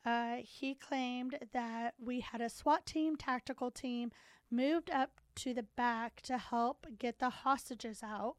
[0.05, 4.11] Uh, he claimed that we had a SWAT team, tactical team,
[4.55, 8.35] moved up to the back to help get the hostages out.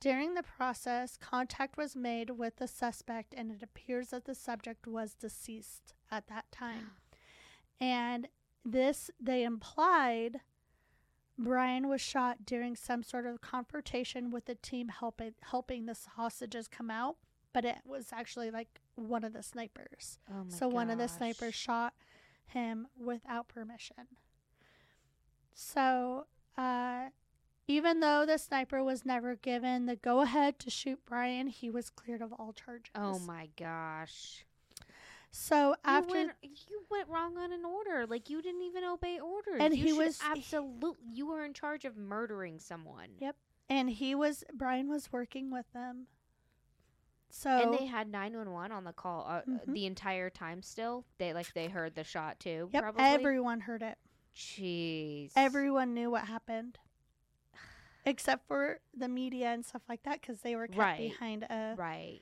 [0.00, 4.86] During the process, contact was made with the suspect, and it appears that the subject
[4.86, 6.90] was deceased at that time.
[7.80, 8.28] And
[8.64, 10.40] this, they implied
[11.36, 16.68] Brian was shot during some sort of confrontation with the team helping helping the hostages
[16.68, 17.16] come out,
[17.52, 20.18] but it was actually like one of the snipers.
[20.30, 21.94] Oh So one of the snipers shot
[22.46, 24.06] him without permission.
[25.54, 26.26] So,
[26.58, 27.06] uh,
[27.66, 31.88] even though the sniper was never given the go ahead to shoot Brian, he was
[31.90, 32.90] cleared of all charges.
[32.94, 34.44] Oh my gosh.
[35.30, 36.32] So after you went,
[36.68, 38.06] you went wrong on an order.
[38.06, 39.60] Like you didn't even obey orders.
[39.60, 40.96] And You he was- absolute.
[41.10, 43.08] You were in charge of murdering someone.
[43.20, 43.36] Yep.
[43.70, 46.06] and he was Brian was working with them.
[47.30, 49.72] So And they had nine one one on the call uh, Mhm.
[49.72, 50.62] the entire time.
[50.62, 52.68] Still, they like they heard the shot too.
[52.72, 53.02] yep, Probably.
[53.02, 53.98] everyone heard it.
[54.34, 55.32] Jeez.
[55.36, 56.78] Everyone knew what happened.
[58.06, 60.98] Except for the media and stuff like that because they were kept Right.
[60.98, 62.20] behind a Right.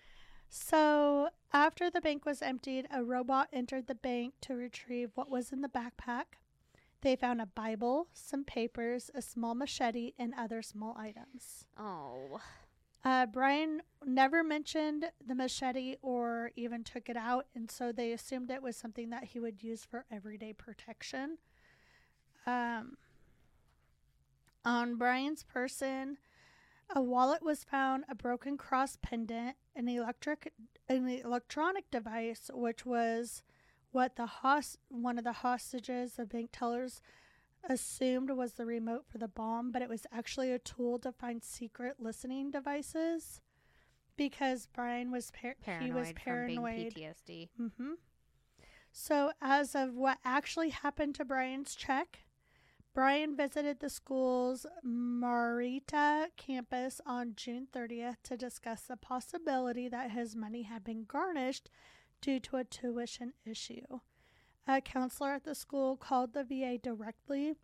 [0.49, 5.51] So, after the bank was emptied, a robot entered the bank to retrieve what was
[5.51, 6.37] in the backpack.
[7.01, 11.67] They found a Bible, some papers, a small machete, and other small items.
[11.77, 12.41] Oh.
[13.05, 18.51] Uh, Brian never mentioned the machete or even took it out, and so they assumed
[18.51, 21.39] it was something that he would use for everyday protection.
[22.47, 22.97] Um,
[24.65, 26.19] on Brian's person,
[26.95, 30.53] a wallet was found, a broken cross pendant, an electric,
[30.89, 33.43] an electronic device, which was
[33.93, 37.01] what the host, one of the hostages, the bank tellers,
[37.69, 41.43] assumed was the remote for the bomb, but it was actually a tool to find
[41.43, 43.41] secret listening devices
[44.17, 46.77] because Brian was par- Paranoid, he was paranoid.
[46.77, 47.49] being PTSD.
[47.61, 47.93] Mm-hmm.
[48.93, 52.21] So, as of what actually happened to Brian's check,
[52.95, 60.37] Brian visited the school's Marietta campus on June 30th to discuss the possibility that his
[60.37, 61.71] money had been garnished
[62.21, 64.01] due to a tuition issue.
[64.69, 67.55] A counselor at the school called the VA directly,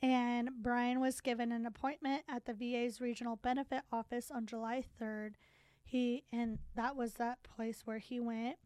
[0.00, 5.32] and Brian was given an appointment at the VA's regional benefit office on July 3rd.
[5.82, 8.56] He and that was that place where he went.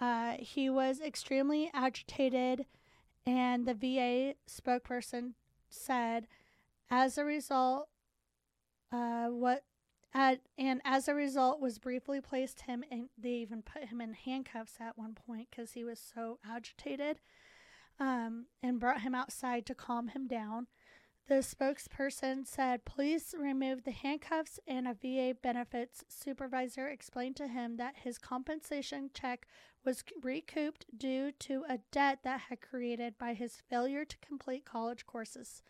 [0.00, 2.66] Uh, he was extremely agitated,
[3.26, 5.32] and the VA spokesperson
[5.68, 6.28] said,
[6.90, 7.88] as a result,
[8.92, 9.64] uh, what,
[10.14, 13.08] and as a result, was briefly placed him in.
[13.18, 17.20] They even put him in handcuffs at one point because he was so agitated,
[17.98, 20.68] um, and brought him outside to calm him down.
[21.28, 27.78] The spokesperson said, Please remove the handcuffs, and a VA benefits supervisor explained to him
[27.78, 29.48] that his compensation check
[29.86, 35.06] was recouped due to a debt that had created by his failure to complete college
[35.06, 35.62] courses.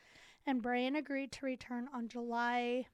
[0.46, 2.86] And Brian agreed to return on July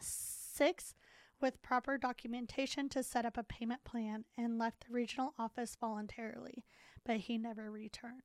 [0.00, 0.94] 6th
[1.40, 6.64] with proper documentation to set up a payment plan and left the regional office voluntarily,
[7.04, 8.22] but he never returned.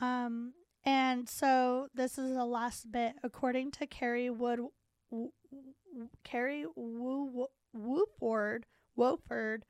[0.00, 0.54] Um,
[0.84, 3.14] and so this is the last bit.
[3.24, 4.60] According to Carrie Wood,
[5.10, 8.62] w- w- Carrie Woo, Wooford,
[8.96, 9.62] Wofford,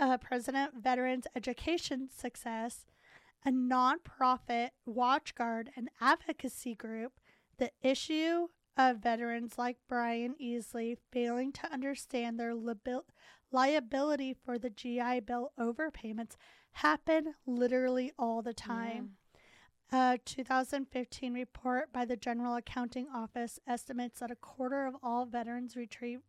[0.00, 2.86] uh, President Veterans Education Success,
[3.44, 7.12] a nonprofit watchguard and advocacy group,
[7.58, 13.02] the issue of veterans like Brian Easley failing to understand their liabil-
[13.52, 16.36] liability for the GI Bill overpayments
[16.72, 19.16] happen literally all the time.
[19.92, 25.76] A 2015 report by the General Accounting Office estimates that a quarter of all veterans
[25.76, 26.20] retrieve,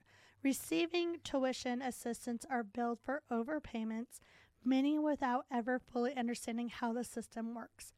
[0.44, 4.20] receiving tuition assistance are billed for overpayments,
[4.64, 7.94] many without ever fully understanding how the system works.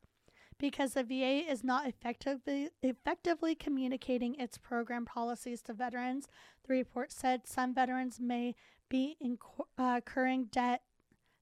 [0.60, 6.28] Because the VA is not effectively effectively communicating its program policies to veterans,
[6.66, 8.56] the report said some veterans may
[8.88, 9.18] be
[9.78, 10.84] uh, incurring debt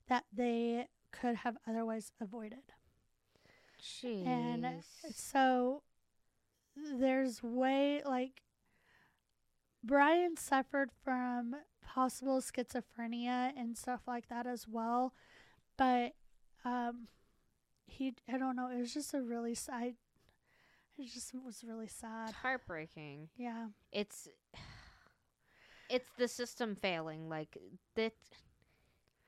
[0.08, 2.64] that they could have otherwise avoided.
[3.82, 4.26] Jeez.
[4.26, 4.66] And
[5.14, 5.84] so
[6.76, 8.42] there's way like
[9.84, 15.14] Brian suffered from possible schizophrenia and stuff like that as well.
[15.78, 16.14] But
[16.64, 17.08] um
[17.86, 19.96] he I don't know, it was just a really sad,
[20.98, 22.30] It just was really sad.
[22.30, 23.30] It's heartbreaking.
[23.38, 23.68] Yeah.
[23.92, 24.28] It's
[25.90, 27.30] it's the system failing.
[27.30, 27.58] Like
[27.96, 28.14] that.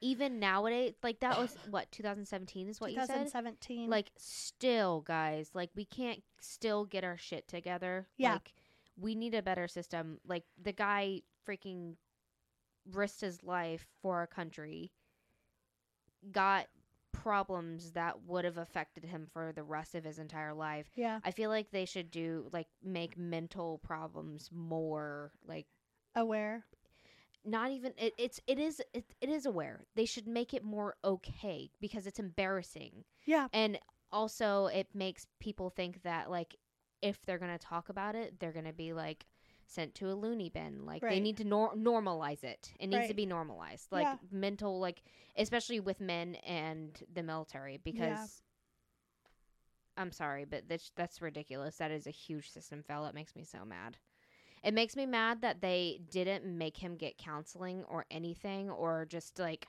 [0.02, 3.08] Even nowadays, like that was what 2017 is what you said.
[3.08, 3.90] 2017.
[3.90, 8.08] Like still, guys, like we can't still get our shit together.
[8.18, 8.34] Yeah.
[8.34, 8.54] Like
[9.00, 10.20] we need a better system.
[10.28, 11.96] Like the guy freaking
[12.92, 14.92] risked his life for our country.
[16.32, 16.68] Got
[17.12, 20.88] problems that would have affected him for the rest of his entire life.
[20.96, 21.20] yeah.
[21.24, 25.68] I feel like they should do like make mental problems more like
[26.16, 26.66] Aware.
[27.46, 29.86] not even it, it's it is it, it is aware.
[29.96, 33.04] They should make it more okay because it's embarrassing.
[33.26, 33.48] Yeah.
[33.54, 33.78] And
[34.12, 36.56] also it makes people think that like
[37.04, 39.26] if they're going to talk about it, they're going to be like
[39.68, 40.86] sent to a loony bin.
[40.86, 42.72] Like they need to nor- normalize it.
[42.80, 43.92] It needs to be normalized.
[43.92, 44.16] Like Yeah.
[44.32, 45.04] mental like
[45.38, 48.42] especially with men and the military because
[49.98, 51.76] I'm sorry, but that's that's ridiculous.
[51.78, 53.06] That is a huge system fail.
[53.06, 53.98] It makes me so mad.
[54.64, 59.38] It makes me mad that they didn't make him get counseling or anything or just
[59.40, 59.68] like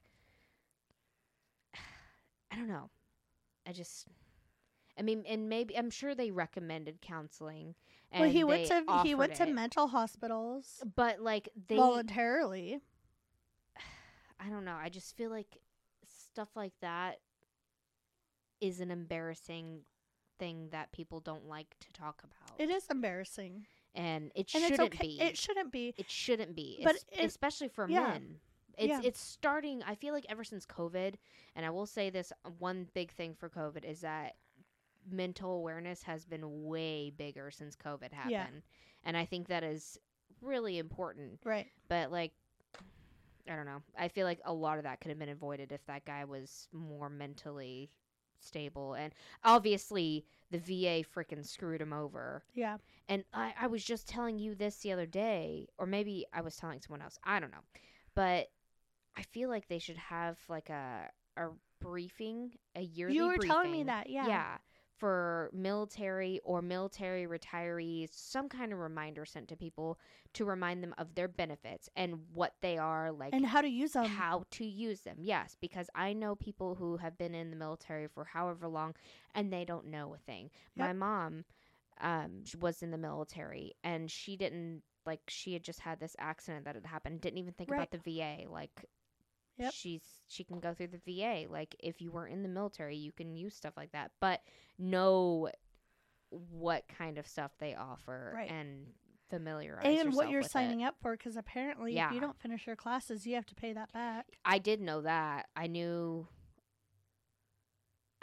[2.52, 2.90] I don't know.
[3.66, 4.06] I just
[4.98, 7.74] I mean, and maybe I'm sure they recommended counseling.
[8.12, 12.80] And well, he went to he went to it, mental hospitals but like they, voluntarily.
[14.40, 14.76] I don't know.
[14.80, 15.58] I just feel like
[16.06, 17.20] stuff like that
[18.60, 19.80] is an embarrassing
[20.38, 24.94] thing that people don't like to talk about, It is embarrassing, and it and shouldn't
[24.94, 25.06] okay.
[25.08, 25.20] be.
[25.20, 25.94] It shouldn't be.
[25.96, 28.08] It shouldn't be, But es- it- especially for yeah.
[28.08, 28.40] men.
[28.76, 29.00] It's Yeah.
[29.04, 29.82] it's starting.
[29.84, 31.14] I feel like ever since COVID,
[31.54, 34.34] and I will say this: uh, one big thing for COVID is that
[35.10, 38.46] mental awareness has been way bigger since COVID happened, Yeah.
[39.04, 39.98] and I think that is
[40.40, 41.40] really important.
[41.44, 41.66] Right.
[41.88, 42.32] But like,
[43.48, 43.82] I don't know.
[43.98, 46.68] I feel like a lot of that could have been avoided if that guy was
[46.72, 47.90] more mentally
[48.40, 48.94] stable.
[48.94, 52.42] And obviously, the VA freaking screwed him over.
[52.54, 52.78] Yeah.
[53.08, 56.56] And I, I was just telling you this the other day, or maybe I was
[56.56, 57.18] telling someone else.
[57.22, 57.64] I don't know.
[58.14, 58.48] But
[59.16, 61.48] I feel like they should have like a a
[61.80, 64.08] briefing, a yearly You were telling me that.
[64.08, 64.26] Yeah.
[64.26, 64.56] Yeah.
[64.98, 69.98] For military or military retirees, some kind of reminder sent to people
[70.34, 73.92] to remind them of their benefits and what they are, like And how to use
[73.92, 74.06] them.
[74.06, 75.16] how to use them.
[75.20, 78.94] Yes, because I know people who have been in the military for however long
[79.34, 80.50] and they don't know a thing.
[80.76, 81.44] My mom
[82.00, 86.64] um was in the military and she didn't like she had just had this accident
[86.64, 87.80] that had happened, didn't even think Right.
[87.80, 88.70] about the VA like
[89.58, 89.72] Yep.
[89.72, 93.12] she's she can go through the VA like if you were in the military you
[93.12, 94.40] can use stuff like that but
[94.78, 95.48] know
[96.30, 98.50] what kind of stuff they offer Right.
[98.50, 98.86] and
[99.30, 100.52] familiarize and what you're with it.
[100.52, 103.72] signing up for, because apparently, if you don't finish your classes, you have to pay
[103.72, 104.26] that back.
[104.44, 105.46] I did know that.
[105.56, 106.28] I knew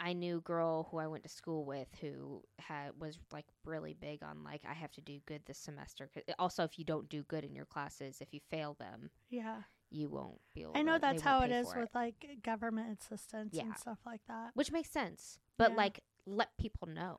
[0.00, 3.94] I knew a girl who I went to school with who had was like really
[3.94, 6.08] big on like I have to do good this semester.
[6.12, 9.62] 'Cause- Also, if you don't do good in your classes, if you fail them, Yeah.
[9.92, 10.72] You won't be able.
[10.76, 13.64] I know to, that's how it is for with like government assistance Yeah.
[13.64, 14.50] and stuff like that.
[14.54, 15.38] which makes sense.
[15.58, 15.76] But Yeah.
[15.76, 17.18] like, let people know.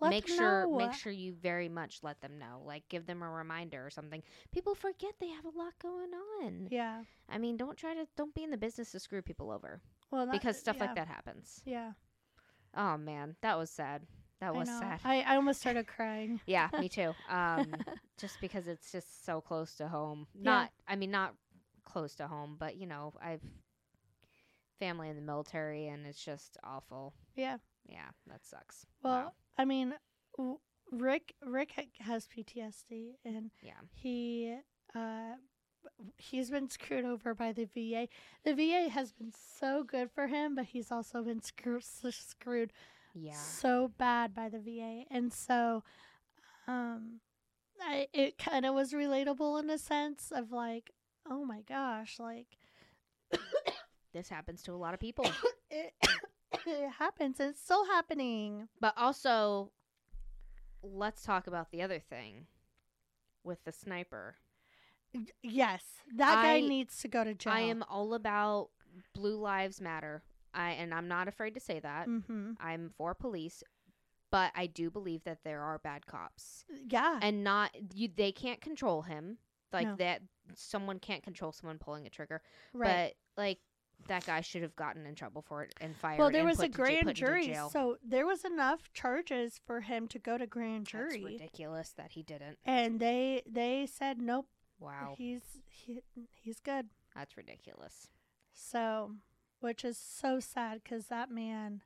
[0.00, 0.76] Let make sure know.
[0.78, 2.62] make sure you very much let them know.
[2.64, 4.22] Like, give them a reminder or something.
[4.50, 6.10] People forget they have a lot going
[6.42, 6.68] on.
[6.70, 7.04] Yeah.
[7.28, 10.24] I mean, don't try to don't be in the business to screw people over Well,
[10.26, 10.84] that, because stuff yeah.
[10.86, 11.60] like that happens.
[11.66, 11.92] Yeah.
[12.74, 14.06] Oh man, that was sad.
[14.40, 15.00] That was I sad.
[15.04, 16.40] I, I almost started crying.
[16.46, 17.12] Yeah, me too.
[17.28, 17.74] Um,
[18.18, 20.26] just because it's just so close to home.
[20.34, 20.50] Yeah.
[20.50, 21.34] Not, I mean, not
[21.90, 23.42] close to home, but you know, I've
[24.78, 27.14] family in the military, and it's just awful.
[27.36, 27.58] Yeah.
[27.88, 28.86] Yeah, that sucks.
[29.02, 29.32] Well, wow.
[29.58, 29.94] I mean,
[30.36, 30.58] w-
[30.90, 33.80] Rick Rick ha- has PTSD, and Yeah.
[33.92, 34.56] he
[34.94, 35.34] uh
[36.18, 38.08] he's been screwed over by the VA.
[38.44, 42.72] The VA has been so good for him, but he's also been screw- screwed
[43.14, 43.32] Yeah.
[43.34, 45.82] so bad by the VA, and so
[46.66, 47.20] um,
[47.80, 50.90] I, it kind of was relatable in a sense of like,
[51.30, 52.58] oh my gosh, like
[54.12, 55.24] This happens to a lot of people.
[55.70, 55.94] it
[56.66, 58.68] it happens, and it's still happening.
[58.80, 59.70] but also,
[60.82, 62.46] let's talk about the other thing
[63.44, 64.36] with the sniper.
[65.42, 65.82] Yes,
[66.16, 67.52] that guy needs to go to jail.
[67.52, 68.70] I am all about
[69.14, 70.22] blue lives matter.
[70.52, 72.08] I and I'm not afraid to say that.
[72.08, 72.52] Mm-hmm.
[72.60, 73.62] I'm for police,
[74.32, 76.64] but I do believe that there are bad cops.
[76.88, 77.18] Yeah.
[77.22, 79.38] and not you they can't control him
[79.72, 79.96] like No.
[79.96, 80.22] that
[80.54, 82.42] someone can't control someone pulling a trigger
[82.72, 83.14] right.
[83.36, 83.58] but like
[84.08, 86.68] that guy should have gotten in trouble for it and fired well, there was a
[86.68, 91.20] grand into jury, so there was enough charges for him to go to grand jury.
[91.20, 94.46] That's ridiculous that he didn't and they they said nope.
[94.78, 96.00] wow He's he,
[96.32, 96.88] he's good.
[97.14, 98.08] that's ridiculous
[98.54, 99.12] So,
[99.60, 101.82] which is so sad because that man,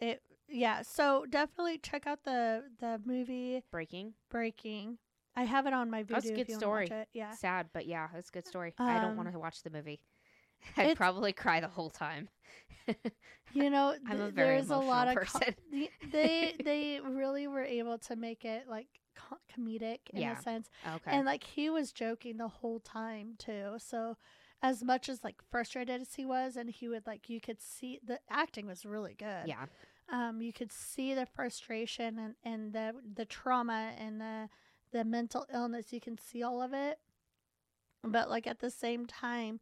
[0.00, 4.12] it yeah, so definitely check out the the movie Breaking.
[4.28, 4.98] Breaking.
[5.36, 6.16] I have it on my video.
[6.20, 6.90] That's a good story.
[7.12, 7.32] Yeah.
[7.32, 8.74] Sad, but yeah, it's a good story.
[8.78, 10.00] I don't Um, want to watch the movie.
[10.76, 12.28] I'd probably cry the whole time.
[13.54, 15.14] You know, I'm a th- very there's a lot of
[15.70, 20.38] the- they they really were able to make it like co- comedic in Yeah.
[20.38, 21.10] a sense, Okay.
[21.10, 23.74] and like he was joking the whole time too.
[23.78, 24.16] So
[24.62, 28.00] as much as like frustrated as he was, and he would like you could see
[28.02, 29.46] the acting was really good.
[29.46, 29.66] yeah.
[30.08, 34.48] um, you could see the frustration and, and the the trauma and the
[34.92, 35.92] the mental illness.
[35.92, 36.98] You can see all of it,
[38.04, 39.60] but like at the same time,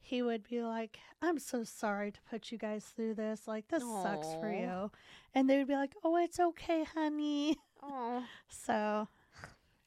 [0.00, 3.46] he would be like, "I'm so sorry to put you guys through this.
[3.48, 4.90] Like this sucks for you,"
[5.34, 8.24] and they would be like, "Oh, it's okay, honey." Oh.
[8.48, 9.08] So,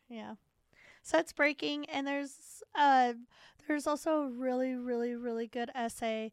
[0.10, 0.36] yeah.
[1.04, 3.14] So it's breaking, and there's uh
[3.68, 6.32] there's also a really really really good essay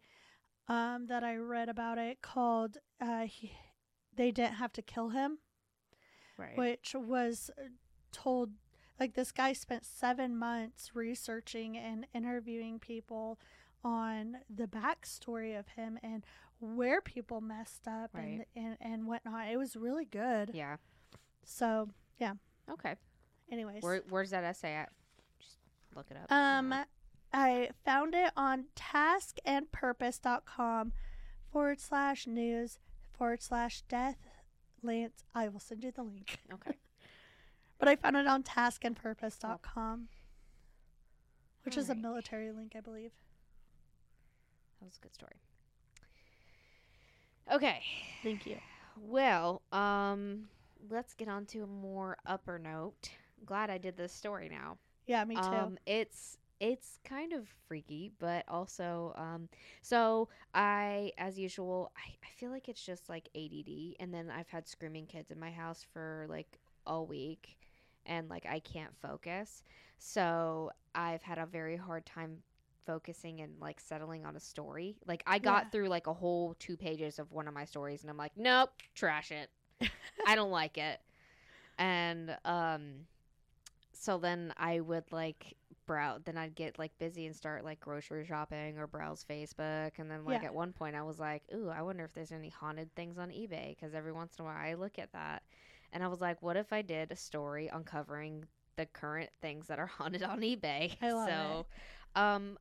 [0.68, 3.52] um that I read about it called uh he,
[4.14, 5.38] they didn't have to kill him,
[6.36, 6.56] Right.
[6.56, 7.68] which was uh,
[8.16, 8.50] told
[8.98, 13.38] like this guy spent seven months researching and interviewing people
[13.84, 16.24] on the backstory of him and
[16.58, 19.48] where people messed up and, and and whatnot.
[19.48, 20.52] It was really good.
[20.54, 20.76] Yeah.
[21.44, 22.32] So, yeah.
[22.70, 22.94] Okay.
[23.52, 24.88] anyways, Where Where's that essay at?
[25.38, 25.58] Just
[25.94, 26.32] look it up.
[26.32, 26.74] Um,
[27.32, 30.92] I found it on taskandpurpose.com
[31.52, 32.78] forward slash news
[33.12, 34.16] forward slash death
[34.82, 35.24] Lance.
[35.34, 36.38] I will send you the link.
[36.52, 36.76] Okay.
[37.78, 40.08] But I found it on taskandpurpose.com,
[41.64, 43.12] which is a military link, I believe.
[44.80, 45.36] That was a good story.
[47.52, 47.82] Okay.
[48.22, 48.56] Thank you.
[49.00, 50.48] Well, um,
[50.90, 53.10] let's get on to a more upper note.
[53.44, 54.78] Glad I did this story now.
[55.06, 55.42] Yeah, me too.
[55.42, 59.48] Um, it's it's kind of freaky, but also um,
[59.82, 64.48] so I, as usual, I, I feel like it's just like ADD, and then I've
[64.48, 67.58] had screaming kids in my house for like a week,
[68.06, 69.62] and like I can't focus,
[69.98, 72.38] so I've had a very hard time
[72.86, 74.96] focusing and like settling on a story.
[75.06, 75.70] Like I got Yeah.
[75.72, 78.70] through like a whole two pages of one of my stories, and I'm like, nope,
[78.94, 79.50] trash it.
[80.24, 81.00] I don't like it.
[81.78, 83.06] And um
[83.92, 88.26] so then I would like browse then I'd get like busy and start like grocery
[88.26, 90.44] shopping or browse Facebook and then like Yeah.
[90.44, 93.30] at one point I was like, "Ooh, I wonder if there's any haunted things on
[93.30, 95.42] eBay because every once in a while I look at that."
[95.92, 98.44] And I was like, "What if I did a story uncovering
[98.76, 101.66] the current things that are haunted on eBay?" I love so
[102.20, 102.58] um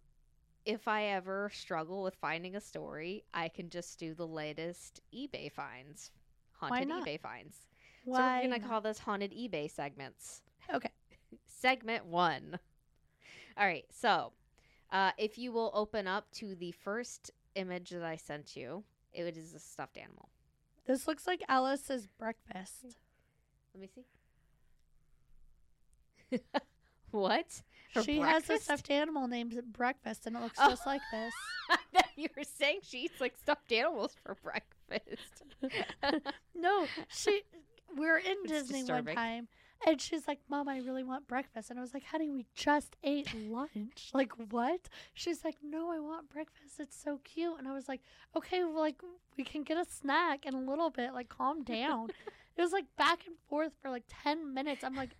[0.66, 5.52] if I ever struggle with finding a story, I can just do the latest eBay
[5.52, 6.12] finds.
[6.54, 7.68] Haunted eBay finds.
[8.04, 8.18] Why?
[8.18, 8.70] so we're gonna not?
[8.70, 10.42] call this haunted eBay segments.
[10.74, 10.90] Okay.
[11.46, 12.60] Segment one.
[13.58, 13.86] All right.
[13.92, 14.34] So,
[14.92, 19.38] uh, if you will open up to the first image that I sent you, it
[19.38, 20.30] is a stuffed animal.
[20.86, 22.98] This looks like Alice's breakfast.
[23.76, 24.06] Let me see.
[27.12, 27.62] what?
[27.94, 28.64] For she has a breakfast?
[28.66, 30.70] stuffed animal named Breakfast, and it looks Oh.
[30.70, 31.34] just like this.
[32.16, 35.44] you were saying she eats like stuffed animals for breakfast.
[36.58, 37.42] No, she.
[37.98, 39.16] We were in It's Disney disturbing.
[39.16, 39.48] one time,
[39.86, 42.96] and she's like, "Mom, I really want breakfast." And I was like, "Honey, we just
[43.04, 44.10] ate lunch.
[44.14, 46.80] Like, what?" She's like, "No, I want breakfast.
[46.80, 48.02] It's so cute." And I was like,
[48.36, 49.02] "Okay, well, like,
[49.38, 51.14] we can get a snack in a little bit.
[51.14, 52.08] Like, calm down."
[52.58, 54.84] It was like back and forth for like ten minutes.
[54.84, 55.12] I'm like,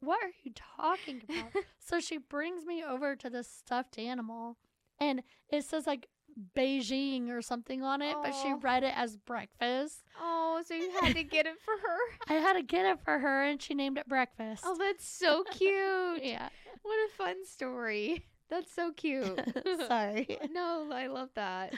[0.00, 4.56] "What are you talking about?" so she brings me over to this stuffed animal,
[4.98, 6.08] and it says like.
[6.54, 10.02] Beijing or something on it, but she read it as breakfast.
[10.20, 11.96] oh, so you had to get it for her?
[12.28, 14.62] I had to get it for her, and she named it breakfast.
[14.66, 15.70] Oh, that's so cute.
[16.22, 16.50] yeah.
[16.82, 18.26] What a fun story.
[18.50, 19.40] That's so cute.
[19.88, 20.38] Sorry.
[20.52, 21.72] no, I love that.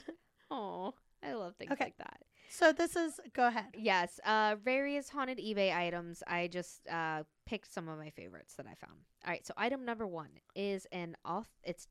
[0.50, 1.84] Oh, I love things Okay.
[1.84, 2.18] like that.
[2.50, 3.66] So this is go ahead.
[3.76, 6.22] Yes, uh, various haunted eBay items.
[6.26, 8.98] I just uh, picked some of my favorites that I found.
[9.24, 11.46] All right, so item number one is an auth.
[11.62, 11.88] It's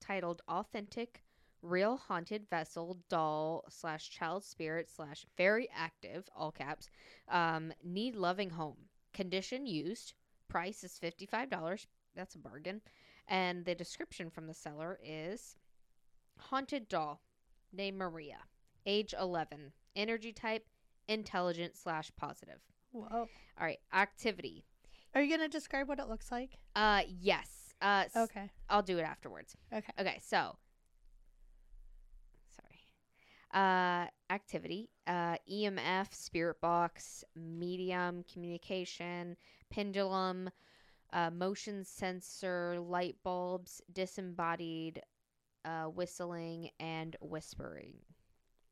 [0.00, 1.22] titled "Authentic
[1.60, 6.88] Real Haunted Vessel Doll slash Child Spirit slash Very Active" all caps.
[7.28, 8.76] Um, need loving home.
[9.12, 10.14] Condition used.
[10.48, 11.86] Price is fifty five dollars.
[12.16, 12.80] That's a bargain.
[13.28, 15.56] And the description from the seller is
[16.38, 17.20] haunted doll,
[17.70, 18.38] name Maria,
[18.86, 20.66] age eleven, energy type
[21.08, 22.60] intelligent slash positive.
[22.92, 23.06] Whoa.
[23.12, 24.64] All right, activity.
[25.14, 26.58] Are you gonna describe what it looks like?
[26.76, 27.74] Uh, yes.
[27.80, 28.50] Uh, Okay.
[28.68, 29.56] I'll do it afterwards.
[29.72, 29.92] Okay.
[30.00, 30.56] Okay, so
[32.56, 32.84] sorry.
[33.54, 34.90] Uh, activity.
[35.06, 39.36] Uh, EMF, spirit box, medium communication,
[39.70, 40.50] pendulum,
[41.12, 45.00] uh, motion sensor, light bulbs, disembodied,
[45.64, 47.94] uh, whistling and whispering.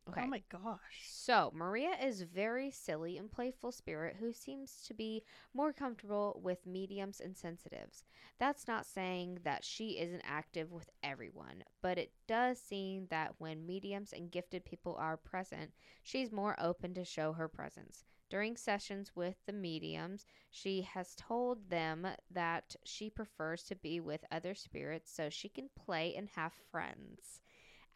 [0.07, 0.23] Oh okay.
[0.23, 1.17] Oh my gosh.
[1.19, 5.23] So, Maria is very silly and playful spirit who seems to be
[5.55, 8.05] more comfortable with mediums and sensitives.
[8.39, 13.67] That's not saying that she isn't active with everyone, but it does seem that when
[13.67, 18.05] mediums and gifted people are present, she's more open to show her presence.
[18.29, 24.25] During sessions with the mediums, she has told them that she prefers to be with
[24.31, 27.41] other spirits so she can play and have friends.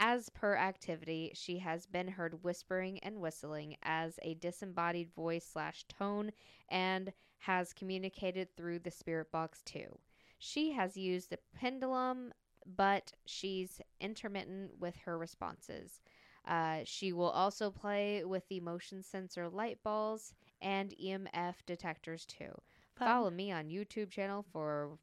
[0.02, 5.84] As per activity, she has been heard whispering and whistling as a disembodied voice slash
[5.88, 6.32] tone
[6.70, 9.98] and has communicated through the spirit box too.
[10.38, 12.32] She has used the pendulum,
[12.64, 16.00] but she's intermittent with her responses.
[16.46, 20.32] Uh, she will also play with the motion sensor light balls
[20.62, 22.52] and EMF detectors too.
[22.94, 23.06] Fun.
[23.06, 24.98] Follow me on YouTube channel for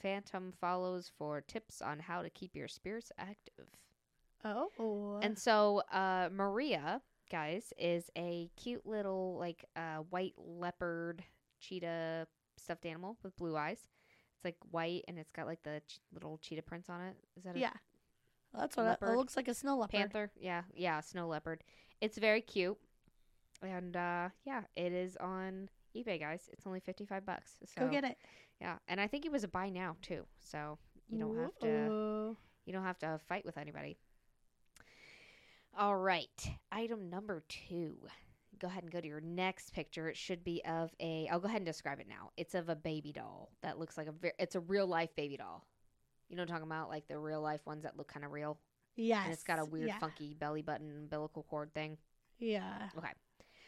[0.00, 3.68] Phantom follows for tips on how to keep your spirits active.
[4.44, 5.20] Oh.
[5.22, 11.22] And so uh, Maria, guys, is a cute little like uh, white leopard
[11.60, 12.26] cheetah
[12.56, 13.78] stuffed animal with blue eyes.
[14.36, 17.16] It's like white and it's got like the ch- little cheetah prints on it.
[17.36, 17.72] Is that a yeah.
[18.54, 19.92] That's what it, leopard, it looks like a snow leopard.
[19.98, 20.30] panther?
[20.38, 21.64] Yeah, yeah, snow leopard.
[22.00, 22.76] It's very cute.
[23.62, 26.50] And uh, yeah, it is on eBay, guys.
[26.52, 27.52] It's only 55 bucks.
[27.64, 28.18] So Go get it.
[28.60, 30.24] Yeah, and I think it was a buy now too.
[30.40, 30.78] So
[31.08, 33.98] you don't have to you don't have to fight with anybody.
[35.78, 37.96] All right, item number two.
[38.58, 40.08] Go ahead and go to your next picture.
[40.08, 41.28] It should be of a.
[41.30, 42.30] I'll go ahead and describe it now.
[42.36, 44.12] It's of a baby doll that looks like a.
[44.12, 45.66] Ver- it's a real life baby doll.
[46.28, 46.88] You know what I'm talking about?
[46.88, 48.58] Like the real life ones that look kind of real.
[48.96, 49.22] Yes.
[49.24, 49.98] And it's got a weird, yeah.
[49.98, 51.96] funky belly button umbilical cord thing.
[52.38, 52.88] Yeah.
[52.96, 53.12] Okay.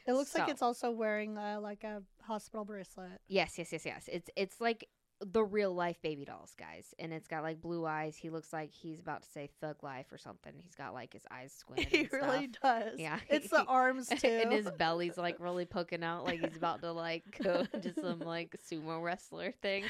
[0.07, 3.21] It looks like it's also wearing uh, like a hospital bracelet.
[3.27, 4.09] Yes, yes, yes, yes.
[4.13, 4.87] It's it's like
[5.25, 6.95] the real life baby dolls, guys.
[6.99, 8.17] And it's got like blue eyes.
[8.17, 10.53] He looks like he's about to say thug life or something.
[10.63, 11.89] He's got like his eyes squinted.
[11.89, 12.99] He really does.
[12.99, 13.19] Yeah.
[13.29, 14.29] It's the arms too.
[14.29, 18.21] and his belly's like really poking out like he's about to like go into some
[18.21, 19.85] like sumo wrestler thing.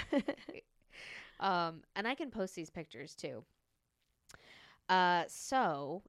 [1.41, 3.45] Um and I can post these pictures too.
[4.89, 6.03] Uh so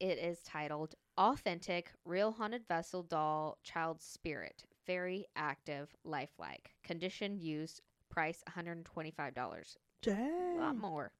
[0.00, 4.64] it is titled Authentic Real Haunted Vessel Doll Child Spirit.
[4.86, 6.74] Very active, lifelike.
[6.84, 7.80] Condition used,
[8.16, 9.76] price $125
[10.08, 11.12] a lot more.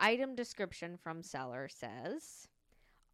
[0.00, 2.46] Item description from seller says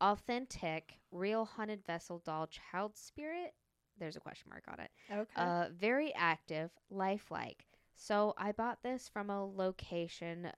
[0.00, 3.54] authentic, real haunted vessel doll child spirit.
[3.98, 4.90] There's a question mark on it.
[5.12, 5.24] Okay.
[5.36, 7.64] Uh, very active, lifelike.
[7.94, 10.48] So I bought this from a location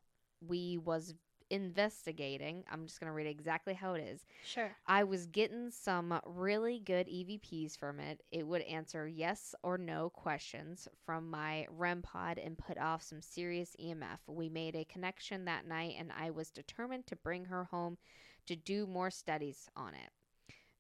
[0.40, 1.14] we was
[1.51, 2.64] investigating.
[2.70, 4.24] I'm just gonna read exactly how it is.
[4.44, 4.70] sure.
[4.86, 8.22] I was getting some really good EVPs from it.
[8.30, 13.22] It would answer yes or no questions from my REM pod and put off some
[13.22, 14.18] serious EMF.
[14.26, 17.99] We made a connection that night, and I was determined to bring her home
[18.46, 20.11] to do more studies on it.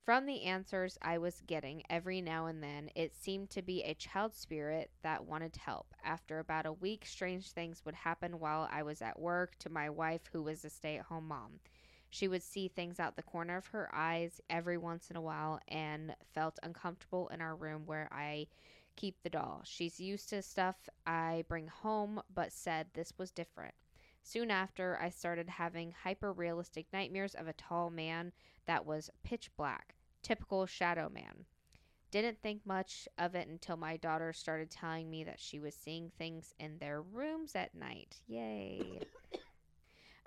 [0.08, 3.92] From the answers I was getting every now and then, it seemed to be a
[3.92, 5.92] child spirit that wanted help.
[6.02, 9.90] After about a week, strange things would happen while I was at work to my
[9.90, 11.60] wife, who was a stay at home mom.
[12.08, 15.60] She would see things out the corner of her eyes every once in a while
[15.68, 18.46] and felt uncomfortable in our room where I
[18.96, 19.60] keep the doll.
[19.66, 23.74] She's used to stuff I bring home, but said this was different.
[24.22, 28.32] Soon after, I started having hyper realistic nightmares of a tall man
[28.64, 31.44] that was pitch black, typical shadow man.
[32.10, 36.10] Didn't think much of it until my daughter started telling me that she was seeing
[36.16, 38.16] things in their rooms at night.
[38.26, 39.00] Yay.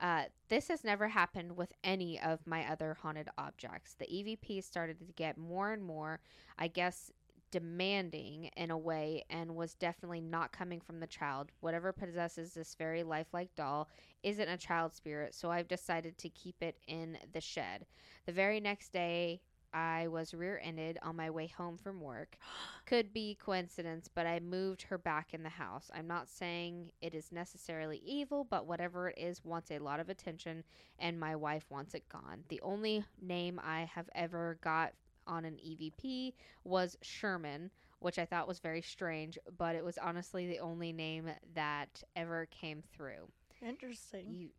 [0.02, 3.94] Uh, this has never happened with any of my other haunted objects.
[3.94, 6.20] The EVP started to get more and more,
[6.58, 7.12] I guess,
[7.52, 11.52] demanding in a way, and was definitely not coming from the child.
[11.60, 13.90] Whatever possesses this very lifelike doll
[14.24, 17.86] isn't a child spirit, so I've decided to keep it in the shed.
[18.26, 19.42] The very next day,
[19.74, 22.38] I was rear ended on my way home from work.
[22.86, 25.90] Could be coincidence, but I moved her back in the house.
[25.94, 30.10] I'm not saying it is necessarily evil, but whatever it is wants a lot of
[30.10, 30.64] attention,
[31.00, 32.44] and my wife wants it gone.
[32.50, 34.94] The only name I have ever got
[35.28, 40.48] on an EVP was Sherman, which I thought was very strange, but it was honestly
[40.48, 43.30] the only name that ever came through.
[43.62, 44.26] Interesting.
[44.28, 44.50] You,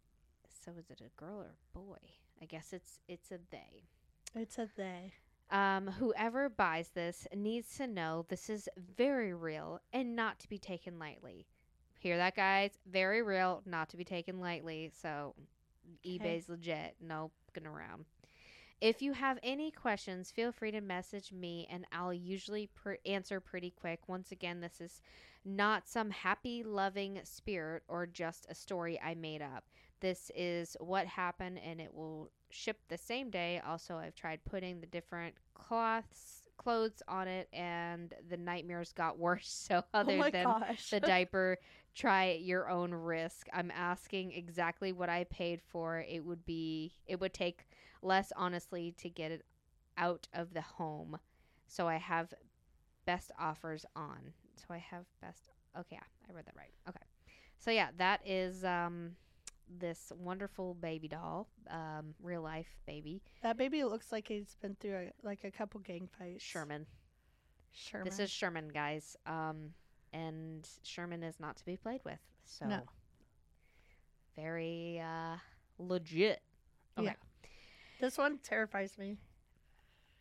[0.65, 1.99] so is it a girl or a boy?
[2.41, 3.89] I guess it's it's a they.
[4.35, 5.13] It's a they.
[5.51, 10.59] Um, whoever buys this needs to know this is very real and not to be
[10.59, 11.47] taken lightly.
[11.99, 12.73] Hear that, guys?
[12.91, 14.91] Very real, not to be taken lightly.
[15.01, 15.35] So,
[16.07, 16.97] eBay's legit.
[17.01, 18.07] No fucking around.
[18.81, 23.39] If you have any questions, feel free to message me and I'll usually pr- answer
[23.39, 24.01] pretty quick.
[24.09, 25.01] Once again, this is
[25.45, 29.65] not some happy, loving spirit or just a story I made up.
[30.03, 33.63] This is what happened, and it will ship the same day.
[33.67, 39.49] Also, I've tried putting the different cloths clothes on it, and the nightmares got worse.
[39.69, 40.91] So other oh than gosh.
[40.91, 41.59] the diaper,
[41.95, 43.47] try at your own risk.
[43.53, 46.05] I'm asking exactly what I paid for.
[46.07, 47.67] It would be it would take
[48.03, 49.45] less honestly to get it
[49.97, 51.19] out of the home.
[51.69, 52.35] So I have
[53.07, 54.35] best offers on.
[54.57, 55.49] So I have best
[55.79, 56.73] Okay, yeah, I read that right.
[56.89, 57.05] Okay.
[57.59, 59.13] So yeah, that is um
[59.79, 64.95] this wonderful baby doll, um real life baby, that baby looks like he's been through
[64.95, 66.43] a, like a couple gang fights.
[66.43, 66.87] Sherman.
[67.73, 68.05] Sherman.
[68.05, 69.17] This is Sherman, guys.
[69.27, 69.71] Um,
[70.13, 72.19] and Sherman is not to be played with.
[72.45, 72.83] So No.
[74.37, 75.37] very uh,
[75.79, 76.43] legit.
[76.99, 77.07] Okay.
[77.07, 77.49] Yeah.
[78.01, 79.17] This one terrifies me.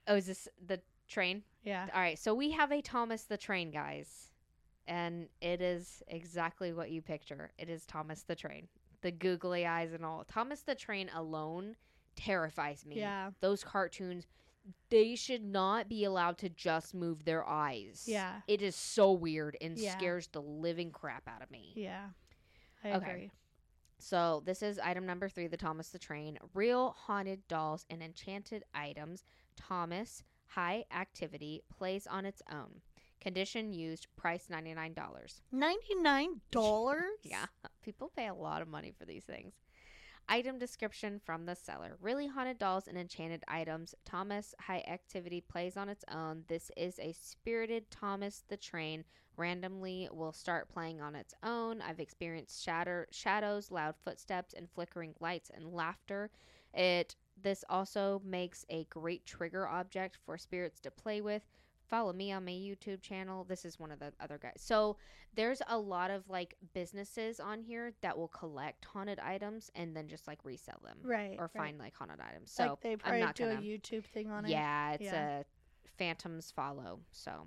[0.08, 1.44] Oh, is this the train?
[1.64, 1.88] Yeah.
[1.94, 2.18] All right.
[2.18, 4.30] So we have a Thomas the Train, guys,
[4.88, 7.52] and it is exactly what you picture.
[7.58, 8.68] It is Thomas the Train,
[9.02, 10.24] the googly eyes and all.
[10.26, 11.76] Thomas the Train alone
[12.16, 12.98] terrifies me.
[12.98, 13.32] Yeah.
[13.40, 14.26] Those cartoons.
[14.90, 18.04] They should not be allowed to just move their eyes.
[18.08, 18.42] Yeah.
[18.48, 19.98] It is so weird and Yeah.
[19.98, 21.74] scares the living crap out of me.
[21.76, 22.10] Yeah.
[22.84, 23.10] I Okay.
[23.12, 23.32] agree.
[23.98, 26.38] So this is item number three, the Thomas the Train.
[26.54, 29.24] Real haunted dolls and enchanted items.
[29.56, 32.82] Thomas, high activity, plays on its own.
[33.22, 34.96] Condition used, price $99.
[35.52, 37.20] Ninety nine dollars.
[37.24, 37.46] Yeah,
[37.84, 39.54] people pay a lot of money for these things.
[40.28, 41.98] Item description from the seller.
[42.02, 43.94] Really haunted dolls and enchanted items.
[44.06, 46.44] Thomas High Activity plays on its own.
[46.48, 49.04] This is a spirited Thomas the Train.
[49.38, 51.82] Randomly will start playing on its own.
[51.82, 56.30] I've experienced shatter, shadows, loud footsteps, and flickering lights and laughter.
[56.74, 61.44] It this also makes a great trigger object for spirits to play with.
[61.92, 63.44] Follow me on my YouTube channel.
[63.44, 64.54] This is one of the other guys.
[64.56, 64.96] So
[65.36, 70.08] there's a lot of like businesses on here that will collect haunted items and then
[70.08, 71.36] just like resell them Right.
[71.38, 71.64] or right.
[71.66, 72.50] find like haunted items.
[72.50, 73.60] So like they I'm probably not do gonna.
[73.60, 74.52] a YouTube thing on it.
[74.52, 75.40] yeah, it's Yeah.
[75.40, 75.44] a
[75.98, 77.02] Phantoms follow.
[77.12, 77.46] So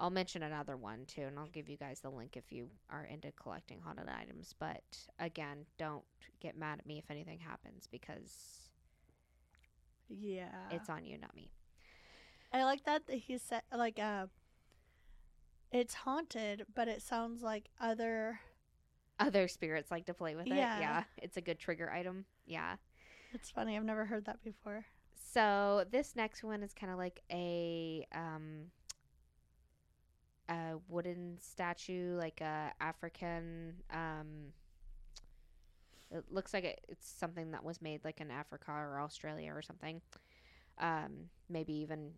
[0.00, 3.04] I'll mention another one too, and I'll give you guys the link if you are
[3.04, 4.54] into collecting haunted items.
[4.58, 4.82] But
[5.20, 6.04] again, don't
[6.40, 8.70] get mad at me if anything happens because
[10.08, 10.50] Yeah.
[10.72, 11.52] it's on you, not me.
[12.56, 14.26] I like that that he said like uh
[15.72, 18.40] it's haunted, but it sounds like other
[19.18, 20.54] Other spirits like to play with it.
[20.54, 20.78] Yeah.
[20.80, 22.24] Yeah, it's a good trigger item.
[22.46, 22.76] Yeah.
[23.34, 24.86] it's funny, I've never heard that before.
[25.32, 28.70] So this next one is kind of like a um
[30.48, 34.52] a wooden statue, like a African um
[36.10, 39.60] it looks like it, it's something that was made like in Africa or Australia or
[39.62, 40.00] something.
[40.78, 42.12] Um maybe even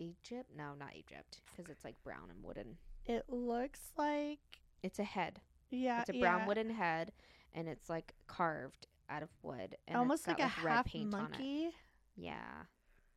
[0.00, 0.50] Egypt?
[0.56, 2.76] No, not Egypt because it's like brown and wooden.
[3.06, 4.40] It looks like
[4.82, 5.40] It's a head.
[5.70, 7.12] yeah, It's a brown yeah, wooden head
[7.54, 11.12] and it's like carved out of wood and almost like got, a red half paint
[11.14, 11.22] on it.
[11.30, 11.70] monkey
[12.16, 12.62] Yeah.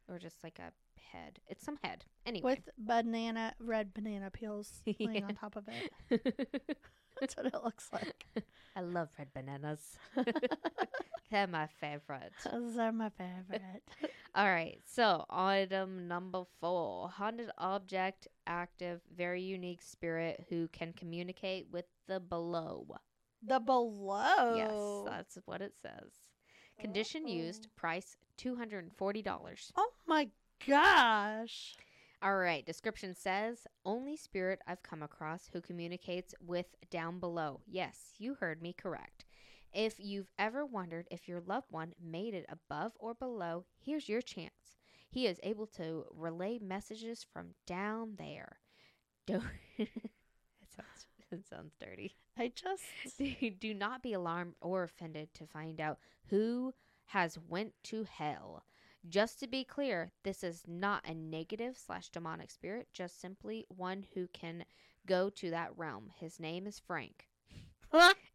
[0.09, 1.39] Or just like a head.
[1.47, 2.05] It's some head.
[2.25, 2.55] Anyway.
[2.55, 5.25] with banana red banana peels laying Yeah.
[5.27, 6.77] on top of it.
[7.20, 8.26] That's what it looks like.
[8.76, 9.97] I love red bananas.
[11.32, 12.34] They're my favorite.
[12.51, 13.84] Those are my favorite.
[14.36, 14.80] All right.
[14.86, 22.20] So, item number four haunted object, active, very unique spirit who can communicate with the
[22.20, 22.86] below.
[23.41, 24.55] the below.
[24.55, 26.11] Yes, that's what it says.
[26.80, 29.72] Condition used, price $240.
[29.76, 30.28] Oh my
[30.68, 31.76] gosh.
[32.24, 32.65] All right.
[32.65, 37.59] Description says only spirit I've come across who communicates with down below.
[37.67, 39.26] Yes, you heard me correct.
[39.74, 44.21] If you've ever wondered if your loved one made it above or below, here's your
[44.21, 44.78] chance.
[45.09, 48.59] He is able to relay messages from down there.
[49.28, 49.43] Don't.
[49.78, 49.89] it
[50.74, 51.07] sounds.
[51.30, 52.15] It sounds dirty.
[52.38, 53.19] I just
[53.59, 56.74] Do not be alarmed or offended to find out who
[57.07, 58.63] has went to hell.
[59.10, 64.06] Just to be clear, this is not a negative slash demonic spirit, just simply one
[64.14, 64.64] who can
[65.06, 66.10] go to that realm.
[66.20, 67.28] His name is Frank,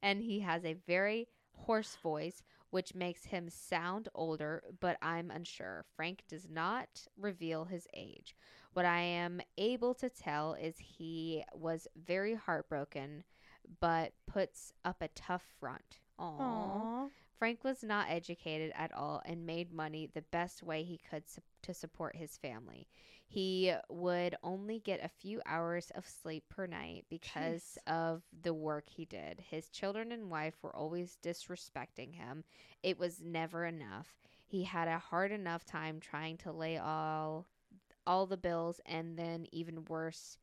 [0.03, 5.87] and he has a very hoarse voice, which makes him sound older, but I'm unsure.
[5.97, 8.37] Frank does not reveal his age.
[8.75, 13.25] What I am able to tell is he was very heartbroken,
[13.81, 15.99] but puts up a tough front.
[16.21, 16.41] Aww.
[16.41, 17.09] Aw.
[17.39, 21.41] Frank was not educated at all and made money the best way he could su-
[21.63, 22.89] to support his family.
[23.29, 27.93] He would only get a few hours of sleep per night because Jeez.
[27.93, 29.45] of the work he did.
[29.51, 32.43] His children and wife were always disrespecting him.
[32.83, 34.19] It was never enough.
[34.47, 37.47] He had a hard enough time trying to lay all
[38.07, 40.39] all the bills and then even worse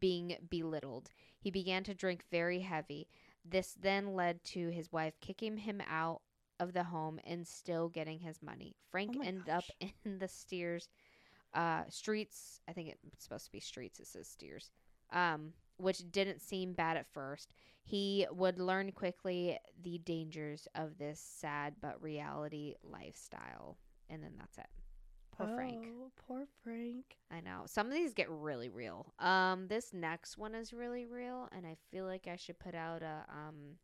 [0.00, 1.10] being belittled.
[1.38, 3.08] He began to drink very heavy.
[3.44, 6.22] This then led to his wife kicking him out
[6.60, 8.76] of the home and still getting his money.
[8.90, 9.56] Frank Oh ended gosh.
[9.56, 9.64] up
[10.04, 10.88] in the steers
[11.54, 12.60] uh, streets.
[12.68, 14.00] I think it's supposed to be streets.
[14.00, 14.70] It says steers.
[15.12, 17.52] Um, which didn't seem bad at first.
[17.82, 23.76] He would learn quickly the dangers of this sad but reality lifestyle.
[24.08, 24.66] And then that's it.
[25.32, 25.88] Poor Frank.
[26.00, 27.16] Oh, poor Frank.
[27.30, 27.62] I know.
[27.66, 29.12] Some of these get really real.
[29.18, 33.02] Um, this next one is really real, and I feel like I should put out
[33.02, 33.76] a um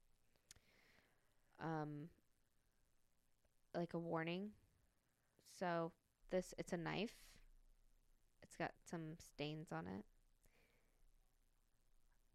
[1.61, 2.09] um
[3.75, 4.51] like a warning.
[5.59, 5.93] So
[6.31, 7.15] this it's a knife.
[8.43, 10.05] It's got some stains on it.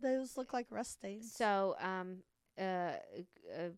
[0.02, 1.32] Those look like rust stains.
[1.32, 2.18] So um
[2.60, 2.94] uh,
[3.58, 3.70] uh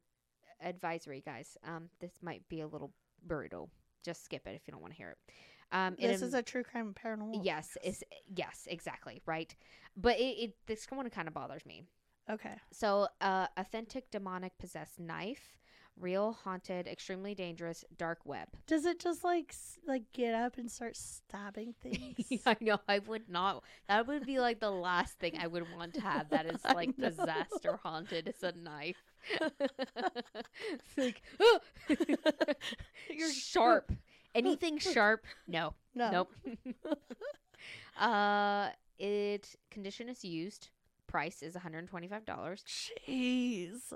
[0.61, 1.57] advisory guys.
[1.65, 2.91] Um this might be a little
[3.25, 3.69] brutal.
[4.03, 5.17] Just skip it if you don't want to hear it.
[5.71, 7.41] Um this is a true crime paranormal.
[7.43, 9.55] Yes, is yes, exactly, right.
[9.95, 11.83] But it, it this one kind of bothers me.
[12.29, 12.55] Okay.
[12.71, 15.57] So, uh, authentic demonic possessed knife,
[15.99, 18.47] real haunted, extremely dangerous dark web.
[18.65, 19.53] Does it just like
[19.87, 22.41] like get up and start stabbing things?
[22.45, 23.63] I know I would not.
[23.87, 26.29] That would be like the last thing I would want to have.
[26.29, 26.91] That is like
[27.65, 28.27] or haunted.
[28.27, 28.97] It's a knife.
[29.39, 31.59] it's like "Ah!"
[33.09, 33.91] You're sharp.
[34.35, 35.25] Anything sharp?
[35.47, 35.73] No.
[35.95, 36.11] No.
[36.11, 36.31] Nope.
[37.99, 38.69] uh,
[38.99, 40.69] it condition is used.
[41.07, 42.63] Price is one hundred twenty-five dollars.
[42.67, 43.93] Jeez.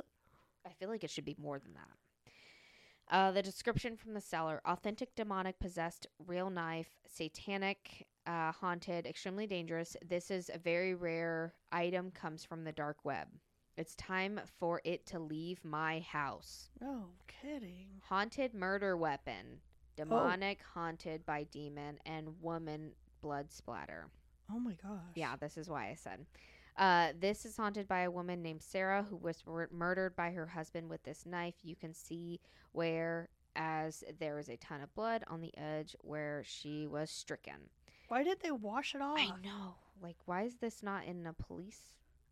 [0.65, 3.15] I feel like it should be more than that.
[3.15, 9.47] Uh, the description from the seller: authentic, demonic, possessed, real knife, satanic, uh, haunted, extremely
[9.47, 9.97] dangerous.
[10.07, 12.11] This is a very rare item.
[12.11, 13.27] Comes from the dark web.
[13.77, 16.69] It's time for it to leave my house.
[16.79, 17.87] No kidding.
[18.03, 19.59] Haunted murder weapon,
[19.95, 22.91] demonic, haunted by demon, and woman
[23.21, 24.07] blood splatter.
[24.51, 25.15] Oh my gosh.
[25.15, 26.25] Yeah, this is why I said.
[26.77, 30.47] Uh, this is haunted by a woman named Sarah who was mur- murdered by her
[30.47, 31.55] husband with this knife.
[31.63, 32.39] You can see
[32.71, 37.69] where, as there is a ton of blood on the edge where she was stricken.
[38.07, 39.19] Why did they wash it off?
[39.19, 39.75] I know.
[40.01, 41.79] Like, why is this not in a police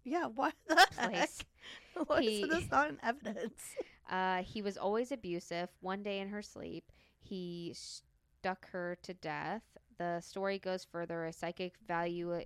[0.03, 0.25] Yeah.
[0.27, 1.43] What the place?
[1.95, 2.07] heck?
[2.07, 3.61] Why He- is this not in evidence?
[4.09, 5.69] Uh, he was always abusive.
[5.81, 9.61] One day in her sleep, he stuck her to death.
[9.99, 11.25] The story goes further.
[11.25, 12.41] A psychic value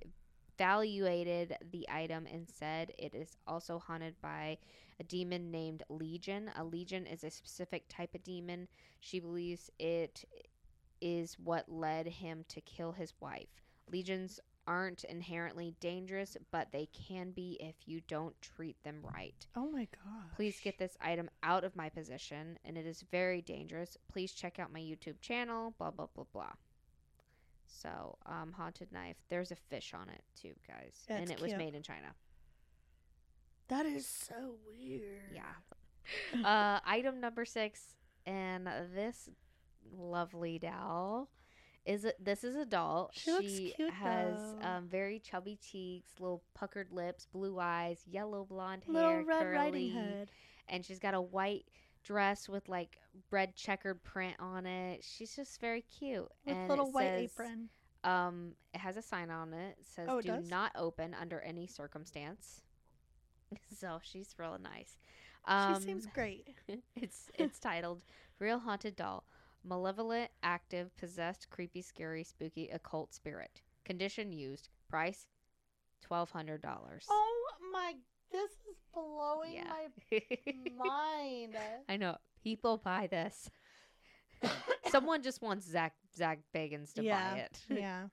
[0.57, 4.57] valuated the item and said it is also haunted by
[4.99, 6.51] a demon named Legion.
[6.55, 8.67] A legion is a specific type of demon.
[8.99, 10.23] She believes it
[11.01, 13.49] is what led him to kill his wife.
[13.91, 19.45] Legions aren't inherently dangerous, but they can be if you don't treat them right.
[19.55, 20.31] Oh my god.
[20.35, 23.97] Please get this item out of my possession, and it is very dangerous.
[24.11, 26.53] Please check out my YouTube channel, blah, blah, blah, blah.
[27.81, 29.17] So, um, Haunted Knife.
[29.29, 31.03] There's a fish on it, too, guys.
[31.09, 31.57] and That's it was cute.
[31.57, 32.13] made in China.
[33.69, 35.31] That is so weird.
[35.33, 36.45] Yeah.
[36.45, 37.95] uh, item number six,
[38.25, 39.29] and this
[39.97, 41.29] lovely doll
[41.85, 43.09] is a, this is a doll.
[43.13, 48.83] She looks cute, has um, very chubby cheeks, little puckered lips, blue eyes, yellow blonde
[48.85, 50.31] hair, Little Red curly, Riding Hood.
[50.69, 51.65] and she's got a white
[52.03, 52.97] dress with like
[53.31, 55.03] red checkered print on it.
[55.03, 56.27] She's just very cute.
[56.45, 57.69] With and little it white says, apron.
[58.03, 59.77] Um, it has a sign on it.
[59.79, 60.49] It says Oh, it do does?
[60.49, 62.61] not open under any circumstance.
[63.77, 64.97] so she's real nice.
[65.45, 66.47] Um, she seems great.
[66.95, 68.03] it's it's titled
[68.39, 69.23] Real Haunted Doll.
[69.65, 73.61] Malevolent, active, possessed, creepy, scary, spooky, occult spirit.
[73.85, 74.69] Condition used.
[74.89, 75.27] Price
[76.01, 77.05] twelve hundred dollars.
[77.09, 77.93] Oh my,
[78.33, 79.71] this is blowing Yeah.
[80.11, 80.21] my
[80.75, 81.55] mind.
[81.87, 82.17] I know.
[82.43, 83.49] People buy this.
[84.89, 87.33] Someone just wants Zach Zach Bagans to yeah.
[87.33, 87.59] buy it.
[87.69, 88.07] yeah.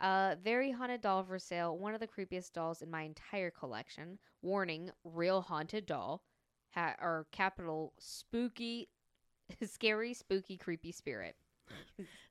[0.00, 1.78] Uh, very haunted doll for sale.
[1.78, 4.18] One of the creepiest dolls in my entire collection.
[4.42, 6.22] Warning: real haunted doll.
[6.74, 8.88] Ha- or capital spooky,
[9.64, 11.36] scary, spooky, creepy spirit.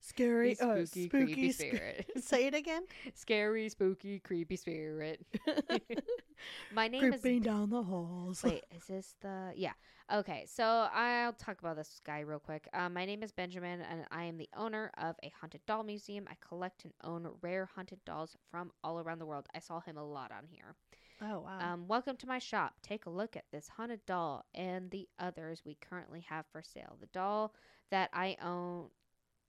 [0.02, 2.12] Scary, uh, spooky, spooky, creepy sp- spirit.
[2.22, 2.84] Say it again.
[3.16, 5.26] scary, spooky, creepy spirit.
[6.72, 7.44] my name Creeping is.
[7.44, 8.44] down the halls.
[8.44, 9.52] Wait, is this the?
[9.56, 9.72] Yeah.
[10.14, 12.68] Okay, so I'll talk about this guy real quick.
[12.74, 16.26] Um, my name is Benjamin, and I am the owner of a haunted doll museum.
[16.30, 19.48] I collect and own rare haunted dolls from all around the world.
[19.56, 20.76] I saw him a lot on here.
[21.22, 21.74] Oh wow.
[21.74, 22.74] Um, welcome to my shop.
[22.84, 26.98] Take a look at this haunted doll and the others we currently have for sale.
[27.00, 27.54] The doll
[27.90, 28.90] that I own,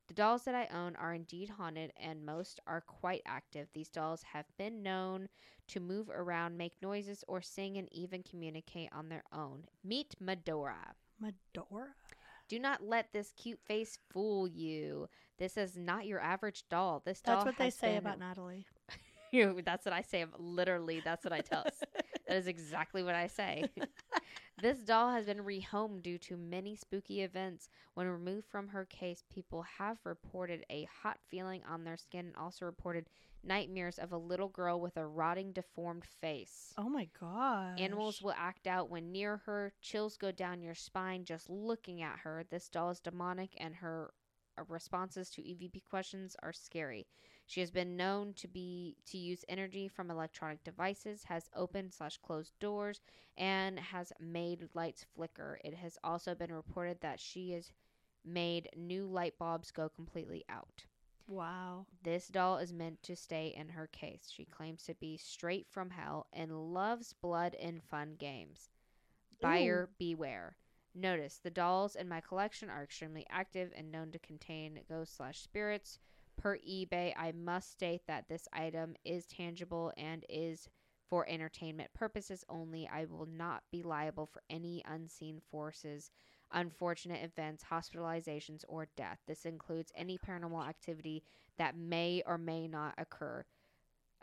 [0.09, 3.69] the dolls that I own are indeed haunted, and most are quite active.
[3.73, 5.29] These dolls have been known
[5.69, 9.65] to move around, make noises, or sing, and even communicate on their own.
[9.85, 10.95] Meet Medora.
[11.21, 11.89] Medora.
[12.49, 15.09] Do not let this cute face fool you.
[15.39, 17.03] This is not your average doll.
[17.05, 18.67] This doll That's what they say been about Natalie.
[19.33, 20.25] You, that's what I say.
[20.39, 21.83] Literally, that's what I tell us.
[22.29, 23.71] That is exactly what I say.
[24.61, 27.69] this doll has been rehomed due to many spooky events.
[27.95, 32.37] When removed from her case, people have reported a hot feeling on their skin and
[32.37, 33.07] also reported
[33.45, 36.73] nightmares of a little girl with a rotting, deformed face.
[36.79, 37.79] Oh my god.
[37.79, 39.73] Animals will act out when near her.
[39.81, 42.45] Chills go down your spine just looking at her.
[42.51, 44.13] This doll is demonic, and her
[44.69, 47.07] responses to EVP questions are scary.
[47.47, 52.19] She has been known to be to use energy from electronic devices, has opened slash
[52.19, 53.01] closed doors,
[53.37, 55.61] and has made lights flicker.
[55.65, 57.71] It has also been reported that she has
[58.25, 60.85] made new light bulbs go completely out.
[61.29, 61.87] Wow.
[62.03, 64.29] This doll is meant to stay in her case.
[64.33, 68.71] She claims to be straight from hell and loves blood and fun games.
[69.41, 70.57] Buyer beware.
[70.95, 75.41] Notice the dolls in my collection are extremely active and known to contain ghosts slash
[75.41, 75.99] spirits.
[76.37, 80.69] Per eBay, I must state that this item is tangible and is
[81.09, 82.89] for entertainment purposes only.
[82.93, 86.11] I will not be liable for any unseen forces,
[86.53, 89.19] unfortunate events, hospitalizations, or death.
[89.27, 91.23] This includes any paranormal activity
[91.59, 93.45] that may or may not occur.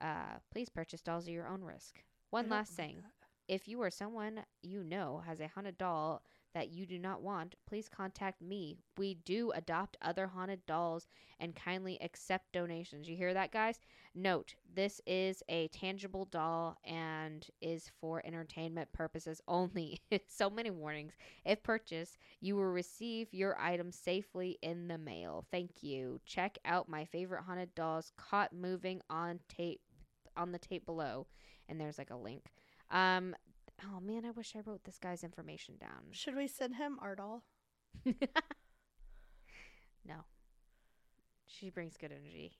[0.01, 2.03] Uh, please purchase dolls at your own risk.
[2.29, 3.03] One last thing.
[3.47, 6.23] If you or someone you know has a haunted doll
[6.53, 8.77] that you do not want, please contact me.
[8.97, 11.07] We do adopt other haunted dolls
[11.39, 13.09] and kindly accept donations.
[13.09, 13.79] You hear that, guys?
[14.15, 20.01] Note, this is a tangible doll and is for entertainment purposes only.
[20.27, 21.13] so many warnings.
[21.45, 25.45] If purchased, you will receive your item safely in the mail.
[25.51, 26.19] Thank you.
[26.25, 29.81] Check out my favorite haunted dolls caught moving on tape
[30.35, 31.27] on the tape below.
[31.69, 32.51] And there's like a link.
[32.91, 33.35] Um
[33.85, 36.11] oh man, I wish I wrote this guy's information down.
[36.11, 37.43] Should we send him our doll?
[38.05, 38.15] no.
[41.45, 42.57] She brings good energy.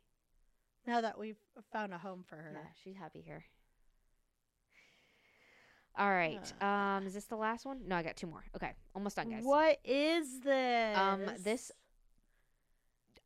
[0.85, 1.39] Now that we've
[1.71, 2.51] found a home for her.
[2.53, 3.45] Yeah, she's happy here.
[5.97, 6.51] All right.
[6.61, 6.65] Uh.
[6.65, 7.81] Um, is this the last one?
[7.87, 8.43] No, I got two more.
[8.55, 9.43] Okay, almost done, guys.
[9.43, 10.97] What is this?
[10.97, 11.71] Um, this-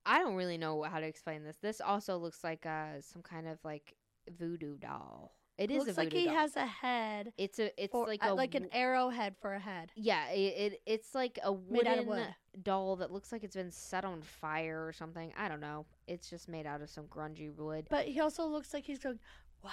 [0.06, 1.58] I don't really know how to explain this.
[1.58, 3.94] This also looks like uh some kind of like
[4.40, 5.37] voodoo doll.
[5.58, 6.36] It is looks like he doll.
[6.36, 7.34] has a head.
[7.38, 9.92] it's a it's for, like uh, a like an arrowhead for a head.
[9.96, 10.30] yeah.
[10.30, 12.28] It, it it's like a wooden wood.
[12.64, 15.34] doll that looks like it's been set on fire or something.
[15.38, 15.86] I don't know.
[16.08, 17.88] It's just made out of some grungy wood.
[17.90, 19.20] But he also looks like he's going,
[19.64, 19.72] wow,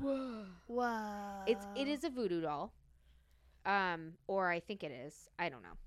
[0.00, 0.44] Whoa.
[0.68, 1.42] wow.
[1.46, 2.72] It's it is a voodoo doll.
[3.64, 5.28] Um, or I think it is.
[5.38, 5.68] I don't know.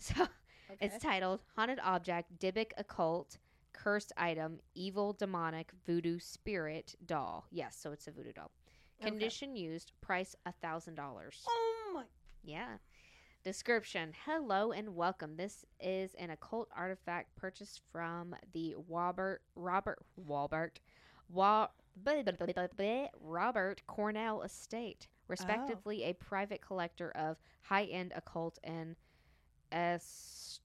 [0.00, 0.28] So
[0.80, 3.38] it's titled Haunted Object, Dybbuk Occult,
[3.78, 7.46] Cursed Item, Evil Demonic Voodoo Spirit Doll.
[7.52, 8.50] Yes, so it's a voodoo doll.
[9.00, 9.10] Okay.
[9.10, 11.44] Condition used, price a thousand dollars.
[11.48, 12.02] Oh my.
[12.42, 12.78] Yeah.
[13.44, 15.36] Description Hello and welcome.
[15.36, 20.80] This is an occult artifact purchased from the Robert Robert Walbert
[21.28, 26.10] Wa- blah, blah, blah, blah, blah, Robert Cornell Estate, respectively oh.
[26.10, 28.96] a private collector of high-end occult and
[29.70, 30.58] es-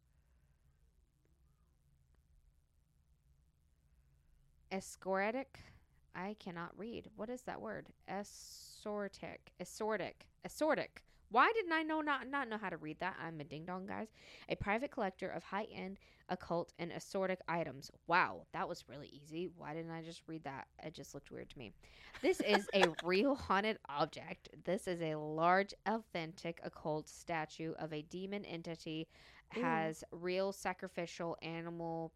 [4.74, 5.45] escortic
[6.15, 7.09] I cannot read.
[7.15, 7.88] What is that word?
[8.07, 9.51] Assortic.
[9.59, 10.28] Assortic.
[10.45, 11.03] Assortic.
[11.30, 13.15] Why didn't I know not not know how to read that?
[13.19, 14.09] I'm a ding dong, guys.
[14.49, 15.97] A private collector of high end
[16.30, 17.89] occult and assortic items.
[18.05, 19.49] Wow, that was really easy.
[19.57, 20.67] Why didn't I just read that?
[20.84, 21.71] It just looked weird to me.
[22.21, 24.49] This is a real haunted object.
[24.63, 29.07] This is a large, authentic occult statue of a demon entity.
[29.57, 29.61] Ooh.
[29.61, 32.11] Has real sacrificial animal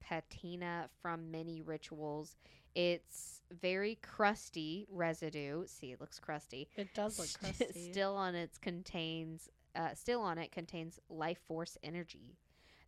[0.00, 2.36] patina from many rituals.
[2.74, 5.64] It's very crusty residue.
[5.66, 6.68] See, it looks crusty.
[6.76, 7.90] It does look St- crusty.
[7.92, 12.36] Still on it contains uh, still on it contains life force energy.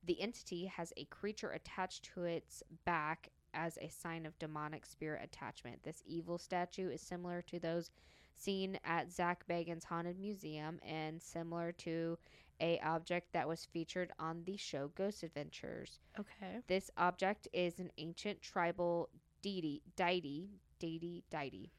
[0.05, 5.21] The entity has a creature attached to its back as a sign of demonic spirit
[5.23, 5.83] attachment.
[5.83, 7.91] This evil statue is similar to those
[8.35, 12.19] seen at Zak Bagans' Haunted Museum and similar to
[12.61, 15.99] a object that was featured on the show Ghost Adventures.
[16.19, 16.59] Okay.
[16.67, 19.09] This object is an ancient tribal
[19.43, 21.71] deity, deity, deity, deity,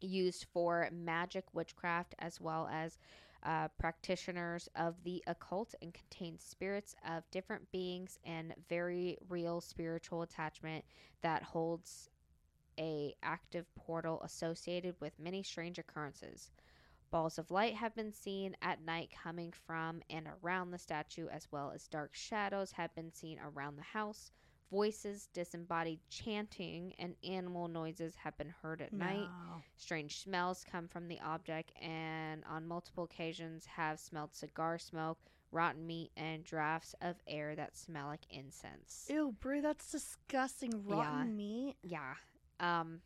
[0.00, 2.98] used for magic, witchcraft, as well as
[3.42, 10.22] uh, practitioners of the occult, and contains spirits of different beings and very real spiritual
[10.22, 10.84] attachment
[11.22, 12.10] that holds
[12.78, 16.50] a active portal associated with many strange occurrences.
[17.14, 21.46] Balls of light have been seen at night coming from and around the statue, as
[21.52, 24.32] well as dark shadows have been seen around the house.
[24.68, 29.28] Voices, disembodied chanting, and animal noises have been heard at night.
[29.76, 35.18] Strange smells come from the object, and on multiple occasions have smelled cigar smoke,
[35.52, 39.06] rotten meat, and drafts of air that smell like incense.
[39.08, 40.84] Ew, Brie, that's disgusting.
[40.84, 41.32] Rotten Yeah.
[41.32, 41.76] meat.
[41.80, 42.14] Yeah.
[42.58, 43.02] Um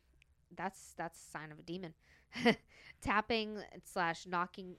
[0.57, 1.95] that's that's a sign of a demon.
[3.01, 4.77] tapping slash knocking,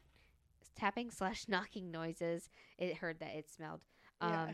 [0.76, 2.50] tapping slash knocking noises.
[2.78, 3.82] It heard that it smelled.
[4.22, 4.48] Yeah.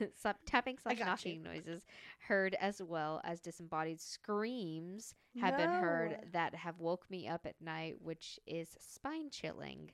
[0.00, 1.06] Um, slap, tapping slash got you.
[1.06, 1.82] knocking noises
[2.18, 7.54] heard as well as disembodied screams have been heard that have woke me up at
[7.60, 9.92] night, which is spine chilling.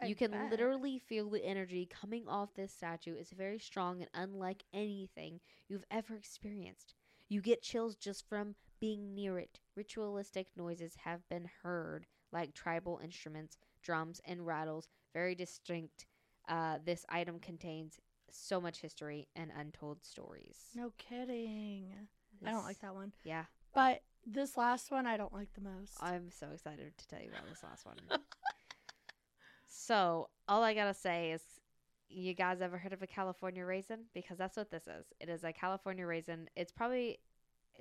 [0.00, 0.50] I you can bet.
[0.50, 3.14] literally feel the energy coming off this statue.
[3.14, 6.94] It's very strong and unlike anything you've ever experienced.
[7.28, 9.60] You get chills just from being near it.
[9.76, 14.88] Ritualistic noises have been heard, like tribal instruments, drums, and rattles.
[15.14, 16.04] Very distinct.
[16.48, 20.56] Uh, this item contains so much history and untold stories.
[20.74, 21.92] No kidding.
[22.44, 23.12] I don't like that one.
[23.22, 25.92] Yeah, But this last one I don't like the most.
[26.00, 27.96] I'm so excited to tell you about this last one.
[29.68, 31.42] so, all I gotta say is,
[32.08, 34.00] you guys ever heard of a California raisin?
[34.12, 35.06] Because that's what this is.
[35.20, 36.50] It is a California raisin.
[36.56, 37.20] It's probably,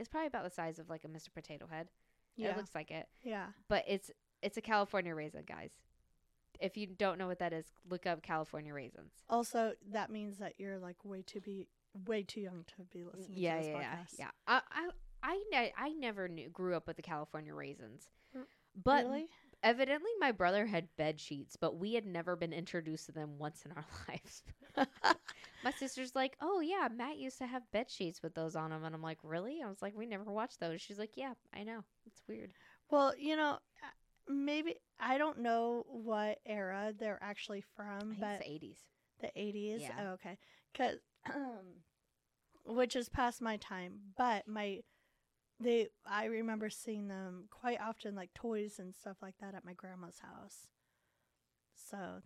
[0.01, 1.31] it's probably about the size of like a Mr.
[1.33, 1.87] Potato Head.
[2.35, 2.49] yeah.
[2.49, 3.47] It looks like it, yeah.
[3.69, 4.09] but it's
[4.41, 5.71] it's a California raisin, guys.
[6.59, 9.13] If you don't know what that is, look up California raisins.
[9.29, 11.67] Also, that means that you're like way too be
[12.07, 14.19] way too young to be listening yeah, to this yeah, yeah, podcast.
[14.19, 14.29] yeah.
[14.47, 14.89] I I
[15.23, 18.09] I, ne- I never knew grew up with the California raisins,
[18.83, 19.27] but really?
[19.61, 23.63] evidently my brother had bed sheets, but we had never been introduced to them once
[23.65, 24.41] in our lives.
[25.63, 28.83] My sister's like, "Oh yeah, Matt used to have bed sheets with those on them,"
[28.83, 31.63] and I'm like, "Really?" I was like, "We never watched those." She's like, "Yeah, I
[31.63, 31.83] know.
[32.05, 32.51] It's weird."
[32.89, 38.45] Well, you know, uh, maybe I don't know what era they're actually from, but it's
[38.45, 38.77] the 80s.
[39.21, 39.81] the 80s.
[39.81, 39.91] Yeah.
[39.99, 40.37] Oh, okay.
[40.73, 40.99] Cuz
[41.33, 41.83] um
[42.65, 44.83] which is past my time, but my
[45.59, 49.73] they I remember seeing them quite often like toys and stuff like that at my
[49.73, 50.67] grandma's house.
[51.75, 52.21] So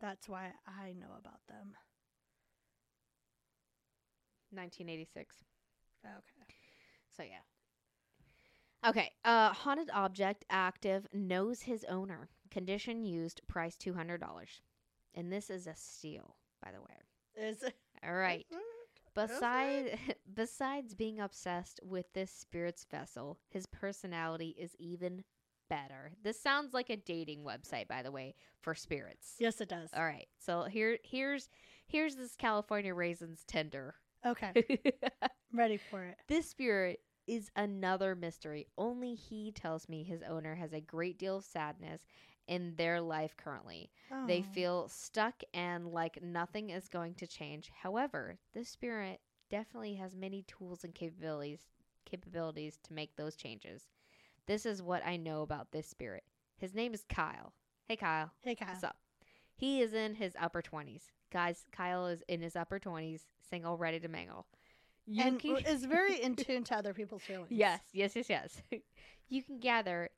[0.00, 1.74] that's why I know about them.
[4.52, 5.36] 1986.
[6.04, 6.54] Okay.
[7.16, 8.88] So yeah.
[8.88, 9.10] Okay.
[9.24, 12.28] Uh, haunted object active knows his owner.
[12.50, 13.42] Condition used.
[13.46, 14.60] Price two hundred dollars.
[15.14, 17.48] And this is a steal, by the way.
[17.48, 17.74] Is it?
[18.04, 18.46] All right.
[18.50, 18.58] Is
[19.14, 19.98] Beside,
[20.34, 25.24] besides being obsessed with this spirit's vessel, his personality is even
[25.70, 26.12] better.
[26.22, 29.36] This sounds like a dating website, by the way, for spirits.
[29.38, 29.88] Yes, it does.
[29.96, 30.28] All right.
[30.38, 31.48] So here, here's,
[31.86, 33.94] here's this California raisins Tinder.
[34.26, 34.52] Okay.
[35.54, 36.16] Ready for it.
[36.28, 38.66] this spirit is another mystery.
[38.76, 42.02] Only he tells me his owner has a great deal of sadness
[42.48, 43.90] in their life currently.
[44.26, 44.52] They Oh.
[44.52, 47.70] feel stuck and like nothing is going to change.
[47.82, 51.60] However, this spirit definitely has many tools and capabilities
[52.06, 53.86] capabilities to make those changes.
[54.50, 56.24] This is what I know about this spirit.
[56.56, 57.52] His name is Kyle.
[57.86, 58.70] Hey Kyle, Hey, Kyle.
[58.70, 58.96] what's up?
[59.54, 61.02] He is in his upper 20s.
[61.32, 64.46] Guys, Kyle is in his upper 20s, single, ready to mingle.
[65.06, 67.46] You and can- is very in tune to other people's feelings.
[67.52, 68.60] Yes, yes, yes, yes.
[69.28, 70.10] you can gather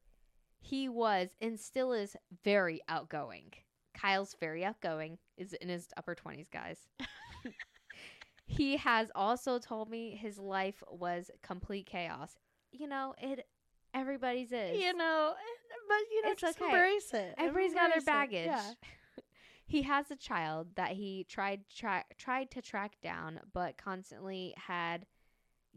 [0.61, 3.53] he was and still is very outgoing.
[3.93, 6.78] Kyle's very outgoing, is in his upper 20s, guys.
[8.47, 12.39] he has also told me his life was complete chaos.
[12.70, 13.47] You know, it
[13.95, 14.80] everybody's is.
[14.80, 16.70] You know, eh, but you know, It's just okay.
[16.72, 17.34] embrace it.
[17.38, 18.47] Everybody's got their Embrace baggage.
[18.47, 18.72] Yeah.
[19.66, 25.07] he has a child that he tried tra- tried to track down, but constantly had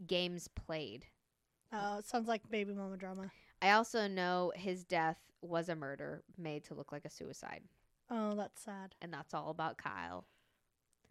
[0.06, 1.06] games played.
[1.72, 3.30] Oh, it sounds like baby mama drama.
[3.62, 7.62] I also know his death was a murder made to look like a suicide,
[8.10, 8.94] Oh, that's sad.
[9.00, 10.26] and that's all about Kyle.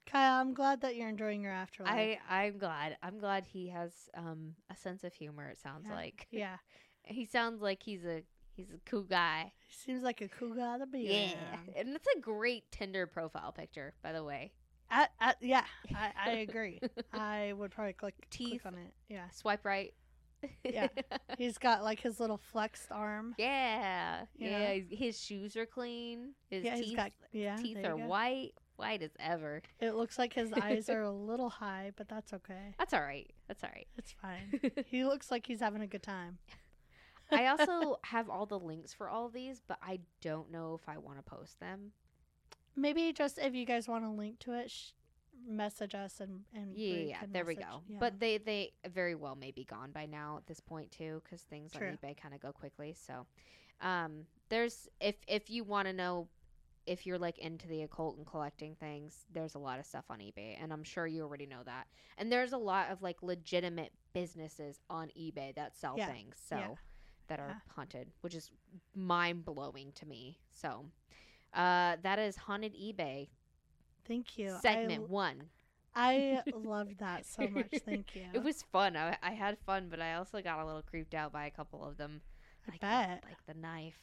[0.05, 1.91] Kyle, I'm glad that you're enjoying your afterlife.
[1.93, 2.95] I I'm glad.
[3.01, 5.49] I'm glad he has um a sense of humor.
[5.49, 5.95] It sounds Yeah.
[5.95, 6.57] like yeah,
[7.05, 8.23] he sounds like he's a
[8.55, 9.51] he's a cool guy.
[9.67, 11.69] he seems like a cool guy to be around.
[11.75, 14.51] and it's a great Tinder profile picture, by the way.
[14.89, 15.63] I, I, yeah,
[15.95, 16.79] I, I agree.
[17.13, 18.61] I would probably click Teeth.
[18.61, 18.93] click on it.
[19.09, 19.93] Yeah, Swipe right.
[20.63, 20.87] Yeah.
[21.37, 23.33] he's got like his little flexed arm.
[23.37, 24.25] yeah.
[24.37, 24.73] You yeah.
[24.73, 26.33] His, his shoes are clean.
[26.49, 27.55] His yeah, teeth he's got yeah.
[27.55, 28.05] teeth are go.
[28.05, 29.63] white, white as ever.
[29.79, 32.75] It looks like his eyes are a little high, but that's okay.
[32.77, 33.29] That's all right.
[33.47, 33.87] That's all right.
[33.97, 34.61] It's fine.
[34.85, 36.37] he looks like he's having a good time.
[37.31, 40.87] I also have all the links for all of these, but I don't know if
[40.87, 41.91] I want to post them.
[42.75, 44.91] Maybe just if you guys want to link to it, sh-
[45.47, 47.83] message us and and Yeah, yeah, there we go.
[47.87, 47.97] yeah.
[47.99, 51.41] But they they very well may be gone by now at this point too, because
[51.41, 51.87] things True.
[51.87, 52.93] on eBay kind of go quickly.
[52.93, 53.25] So,
[53.81, 56.27] um, there's if if you want to know
[56.85, 60.19] if you're like into the occult and collecting things, there's a lot of stuff on
[60.19, 61.87] eBay, and I'm sure you already know that.
[62.17, 66.57] And there's a lot of like legitimate businesses on eBay that sell Yeah, things, so
[66.57, 66.67] yeah,
[67.27, 67.73] that are yeah.
[67.75, 68.51] haunted, which is
[68.95, 70.39] mind blowing to me.
[70.51, 70.85] So,
[71.53, 73.27] uh, that is haunted eBay
[74.07, 74.55] thank you.
[74.61, 75.43] Segment one.
[75.95, 77.73] I loved that so much.
[77.85, 78.25] Thank you.
[78.33, 78.97] It was fun.
[78.97, 81.83] I, I had fun, but I also got a little creeped out by a couple
[81.83, 82.21] of them.
[82.67, 83.23] I bet.
[83.25, 83.99] like the knife.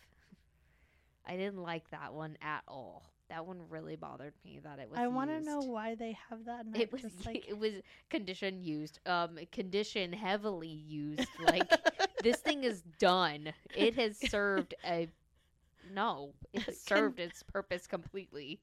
[1.26, 3.11] I didn't like that one at all.
[3.32, 4.98] That one really bothered me that it was.
[4.98, 6.66] I want to know why they have that.
[6.74, 7.72] It was just like it was
[8.10, 9.00] condition used.
[9.06, 11.26] Um, condition heavily used.
[11.46, 11.66] Like
[12.22, 13.52] this thing is done.
[13.74, 15.08] It has served a.
[15.94, 18.60] No, it has Con- served its purpose completely.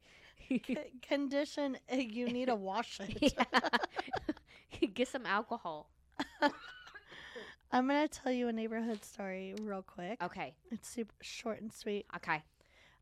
[0.48, 1.78] c- condition.
[1.92, 3.34] uh, You need to wash it.
[3.34, 4.88] yeah.
[4.94, 5.90] Get some alcohol.
[7.72, 10.22] I'm gonna tell you a neighborhood story real quick.
[10.24, 10.54] Okay.
[10.72, 12.06] It's super short and sweet.
[12.16, 12.42] Okay.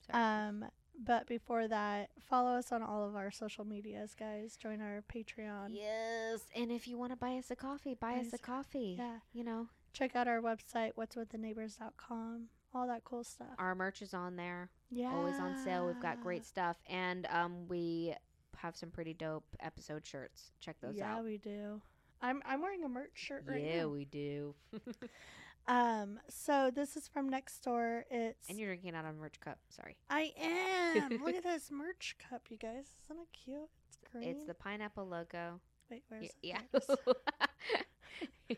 [0.10, 0.24] Sorry.
[0.24, 0.66] Um,
[0.98, 4.58] but before that, follow us on all of our social medias, guys.
[4.58, 5.70] Join our Patreon.
[5.72, 8.96] yes, and if you want to buy us a coffee, buy Buy us a coffee.
[8.98, 9.18] Yeah.
[9.34, 12.50] You know, Check out our website, what'swiththeneighbors.com.
[12.76, 13.48] All that cool stuff.
[13.58, 14.70] our merch is on there.
[14.92, 15.12] yeah.
[15.12, 15.88] always on sale.
[15.88, 18.14] We've got great stuff, and um, we
[18.58, 20.52] have some pretty dope episode shirts.
[20.60, 21.18] Check those yeah, out.
[21.18, 21.82] Yeah, we do.
[22.22, 23.76] I'm I'm wearing a merch shirt right yeah, now.
[23.78, 24.56] Yeah, we do.
[25.68, 28.04] Um, so this is from Nextdoor.
[28.10, 29.58] It's and you're drinking out of a merch cup.
[29.70, 31.10] Sorry, I am.
[31.24, 32.86] Look at this merch cup, you guys.
[33.10, 33.60] Isn't it cute?
[33.90, 34.30] It's green.
[34.30, 35.60] it's the pineapple logo.
[35.92, 36.32] Wait, where's it?
[36.42, 36.96] yeah, it is.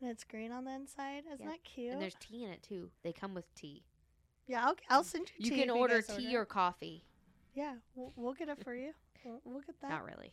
[0.00, 1.24] and it's green on the inside.
[1.26, 1.50] Isn't Yeah.
[1.52, 1.92] that cute?
[1.92, 2.90] and there's tea in it too.
[3.02, 3.82] They come with tea.
[4.46, 5.50] yeah, I'll, I'll send you.
[5.50, 7.04] You can order guys tea or coffee.
[7.54, 8.92] yeah, we'll, we'll get it for you.
[9.24, 9.90] We'll, we'll get that.
[9.90, 10.32] Not really.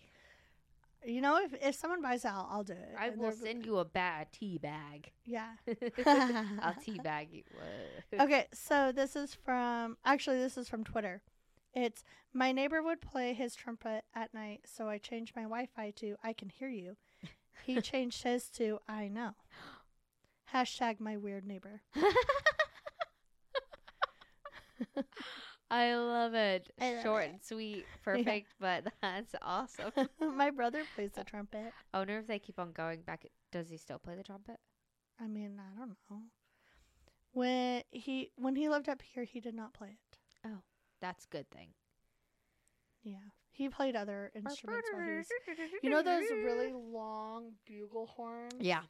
[1.08, 2.96] You know, if if someone buys it, I'll, I'll do it.
[3.00, 5.14] I And will send you a bad tea bag.
[5.26, 5.52] Yeah.
[6.62, 7.44] I'll tea bag you.
[8.20, 11.22] Okay, so this is from actually this is from Twitter.
[11.74, 12.04] It's
[12.34, 16.34] my neighbor would play his trumpet at night, so I changed my Wi-Fi to I
[16.34, 16.98] can hear you.
[17.64, 19.32] He changed his to I know.
[20.54, 21.82] Hashtag my weird neighbor.
[25.70, 26.72] I love it.
[26.80, 27.30] I love Short it.
[27.32, 29.92] and sweet, perfect, but that's awesome.
[30.36, 31.74] my brother plays the trumpet.
[31.94, 33.26] I wonder if they keep on going back.
[33.52, 34.60] Does he still play the trumpet?
[35.20, 36.22] I mean, I don't know.
[37.34, 40.18] When he when he lived up here, he did not play it.
[40.46, 40.62] Oh,
[41.02, 41.70] that's a good thing.
[43.04, 43.18] Yeah,
[43.52, 45.28] he played other instruments while he was.
[45.84, 48.54] You know those really long bugle horns?
[48.60, 48.82] Yeah.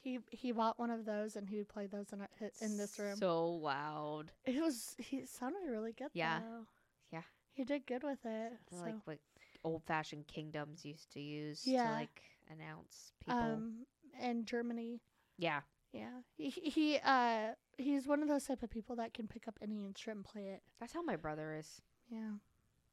[0.00, 2.28] He he bought one of those and he would play those in a,
[2.64, 3.16] in this room.
[3.16, 4.30] So loud.
[4.44, 6.08] It was he sounded really good.
[6.14, 6.40] Yeah.
[6.40, 6.66] though.
[7.12, 7.22] Yeah.
[7.52, 8.52] he did good with it.
[8.70, 9.18] So, Like what
[9.64, 11.88] old fashioned kingdoms used to use Yeah.
[11.88, 13.38] to like announce people.
[13.40, 13.86] um,
[14.20, 15.00] and Germany,
[15.36, 15.60] yeah.
[15.92, 19.58] yeah, he he uh he's one of those type of people that can pick up
[19.62, 20.62] any instrument and play it.
[20.80, 21.80] That's how my brother is.
[22.10, 22.30] Yeah.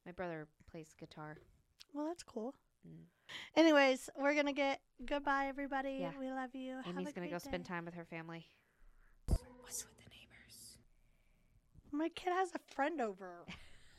[0.06, 1.38] My brother plays guitar.
[1.94, 2.54] Well, that's cool.
[2.86, 3.06] Mm.
[3.56, 5.98] Anyways, we're gonna get goodbye, everybody.
[6.02, 6.12] Yeah.
[6.20, 6.76] We love you.
[6.84, 8.48] Have Amy's a gonna great go spend time with her family.
[9.28, 10.78] What's with the neighbors?
[11.92, 13.46] My kid has a friend over.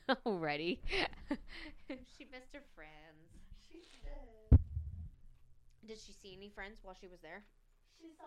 [0.27, 0.81] Already.
[1.89, 3.27] she missed her friends.
[3.71, 4.61] She did.
[5.87, 7.43] Did she see any friends while she was there?
[7.99, 8.15] She saw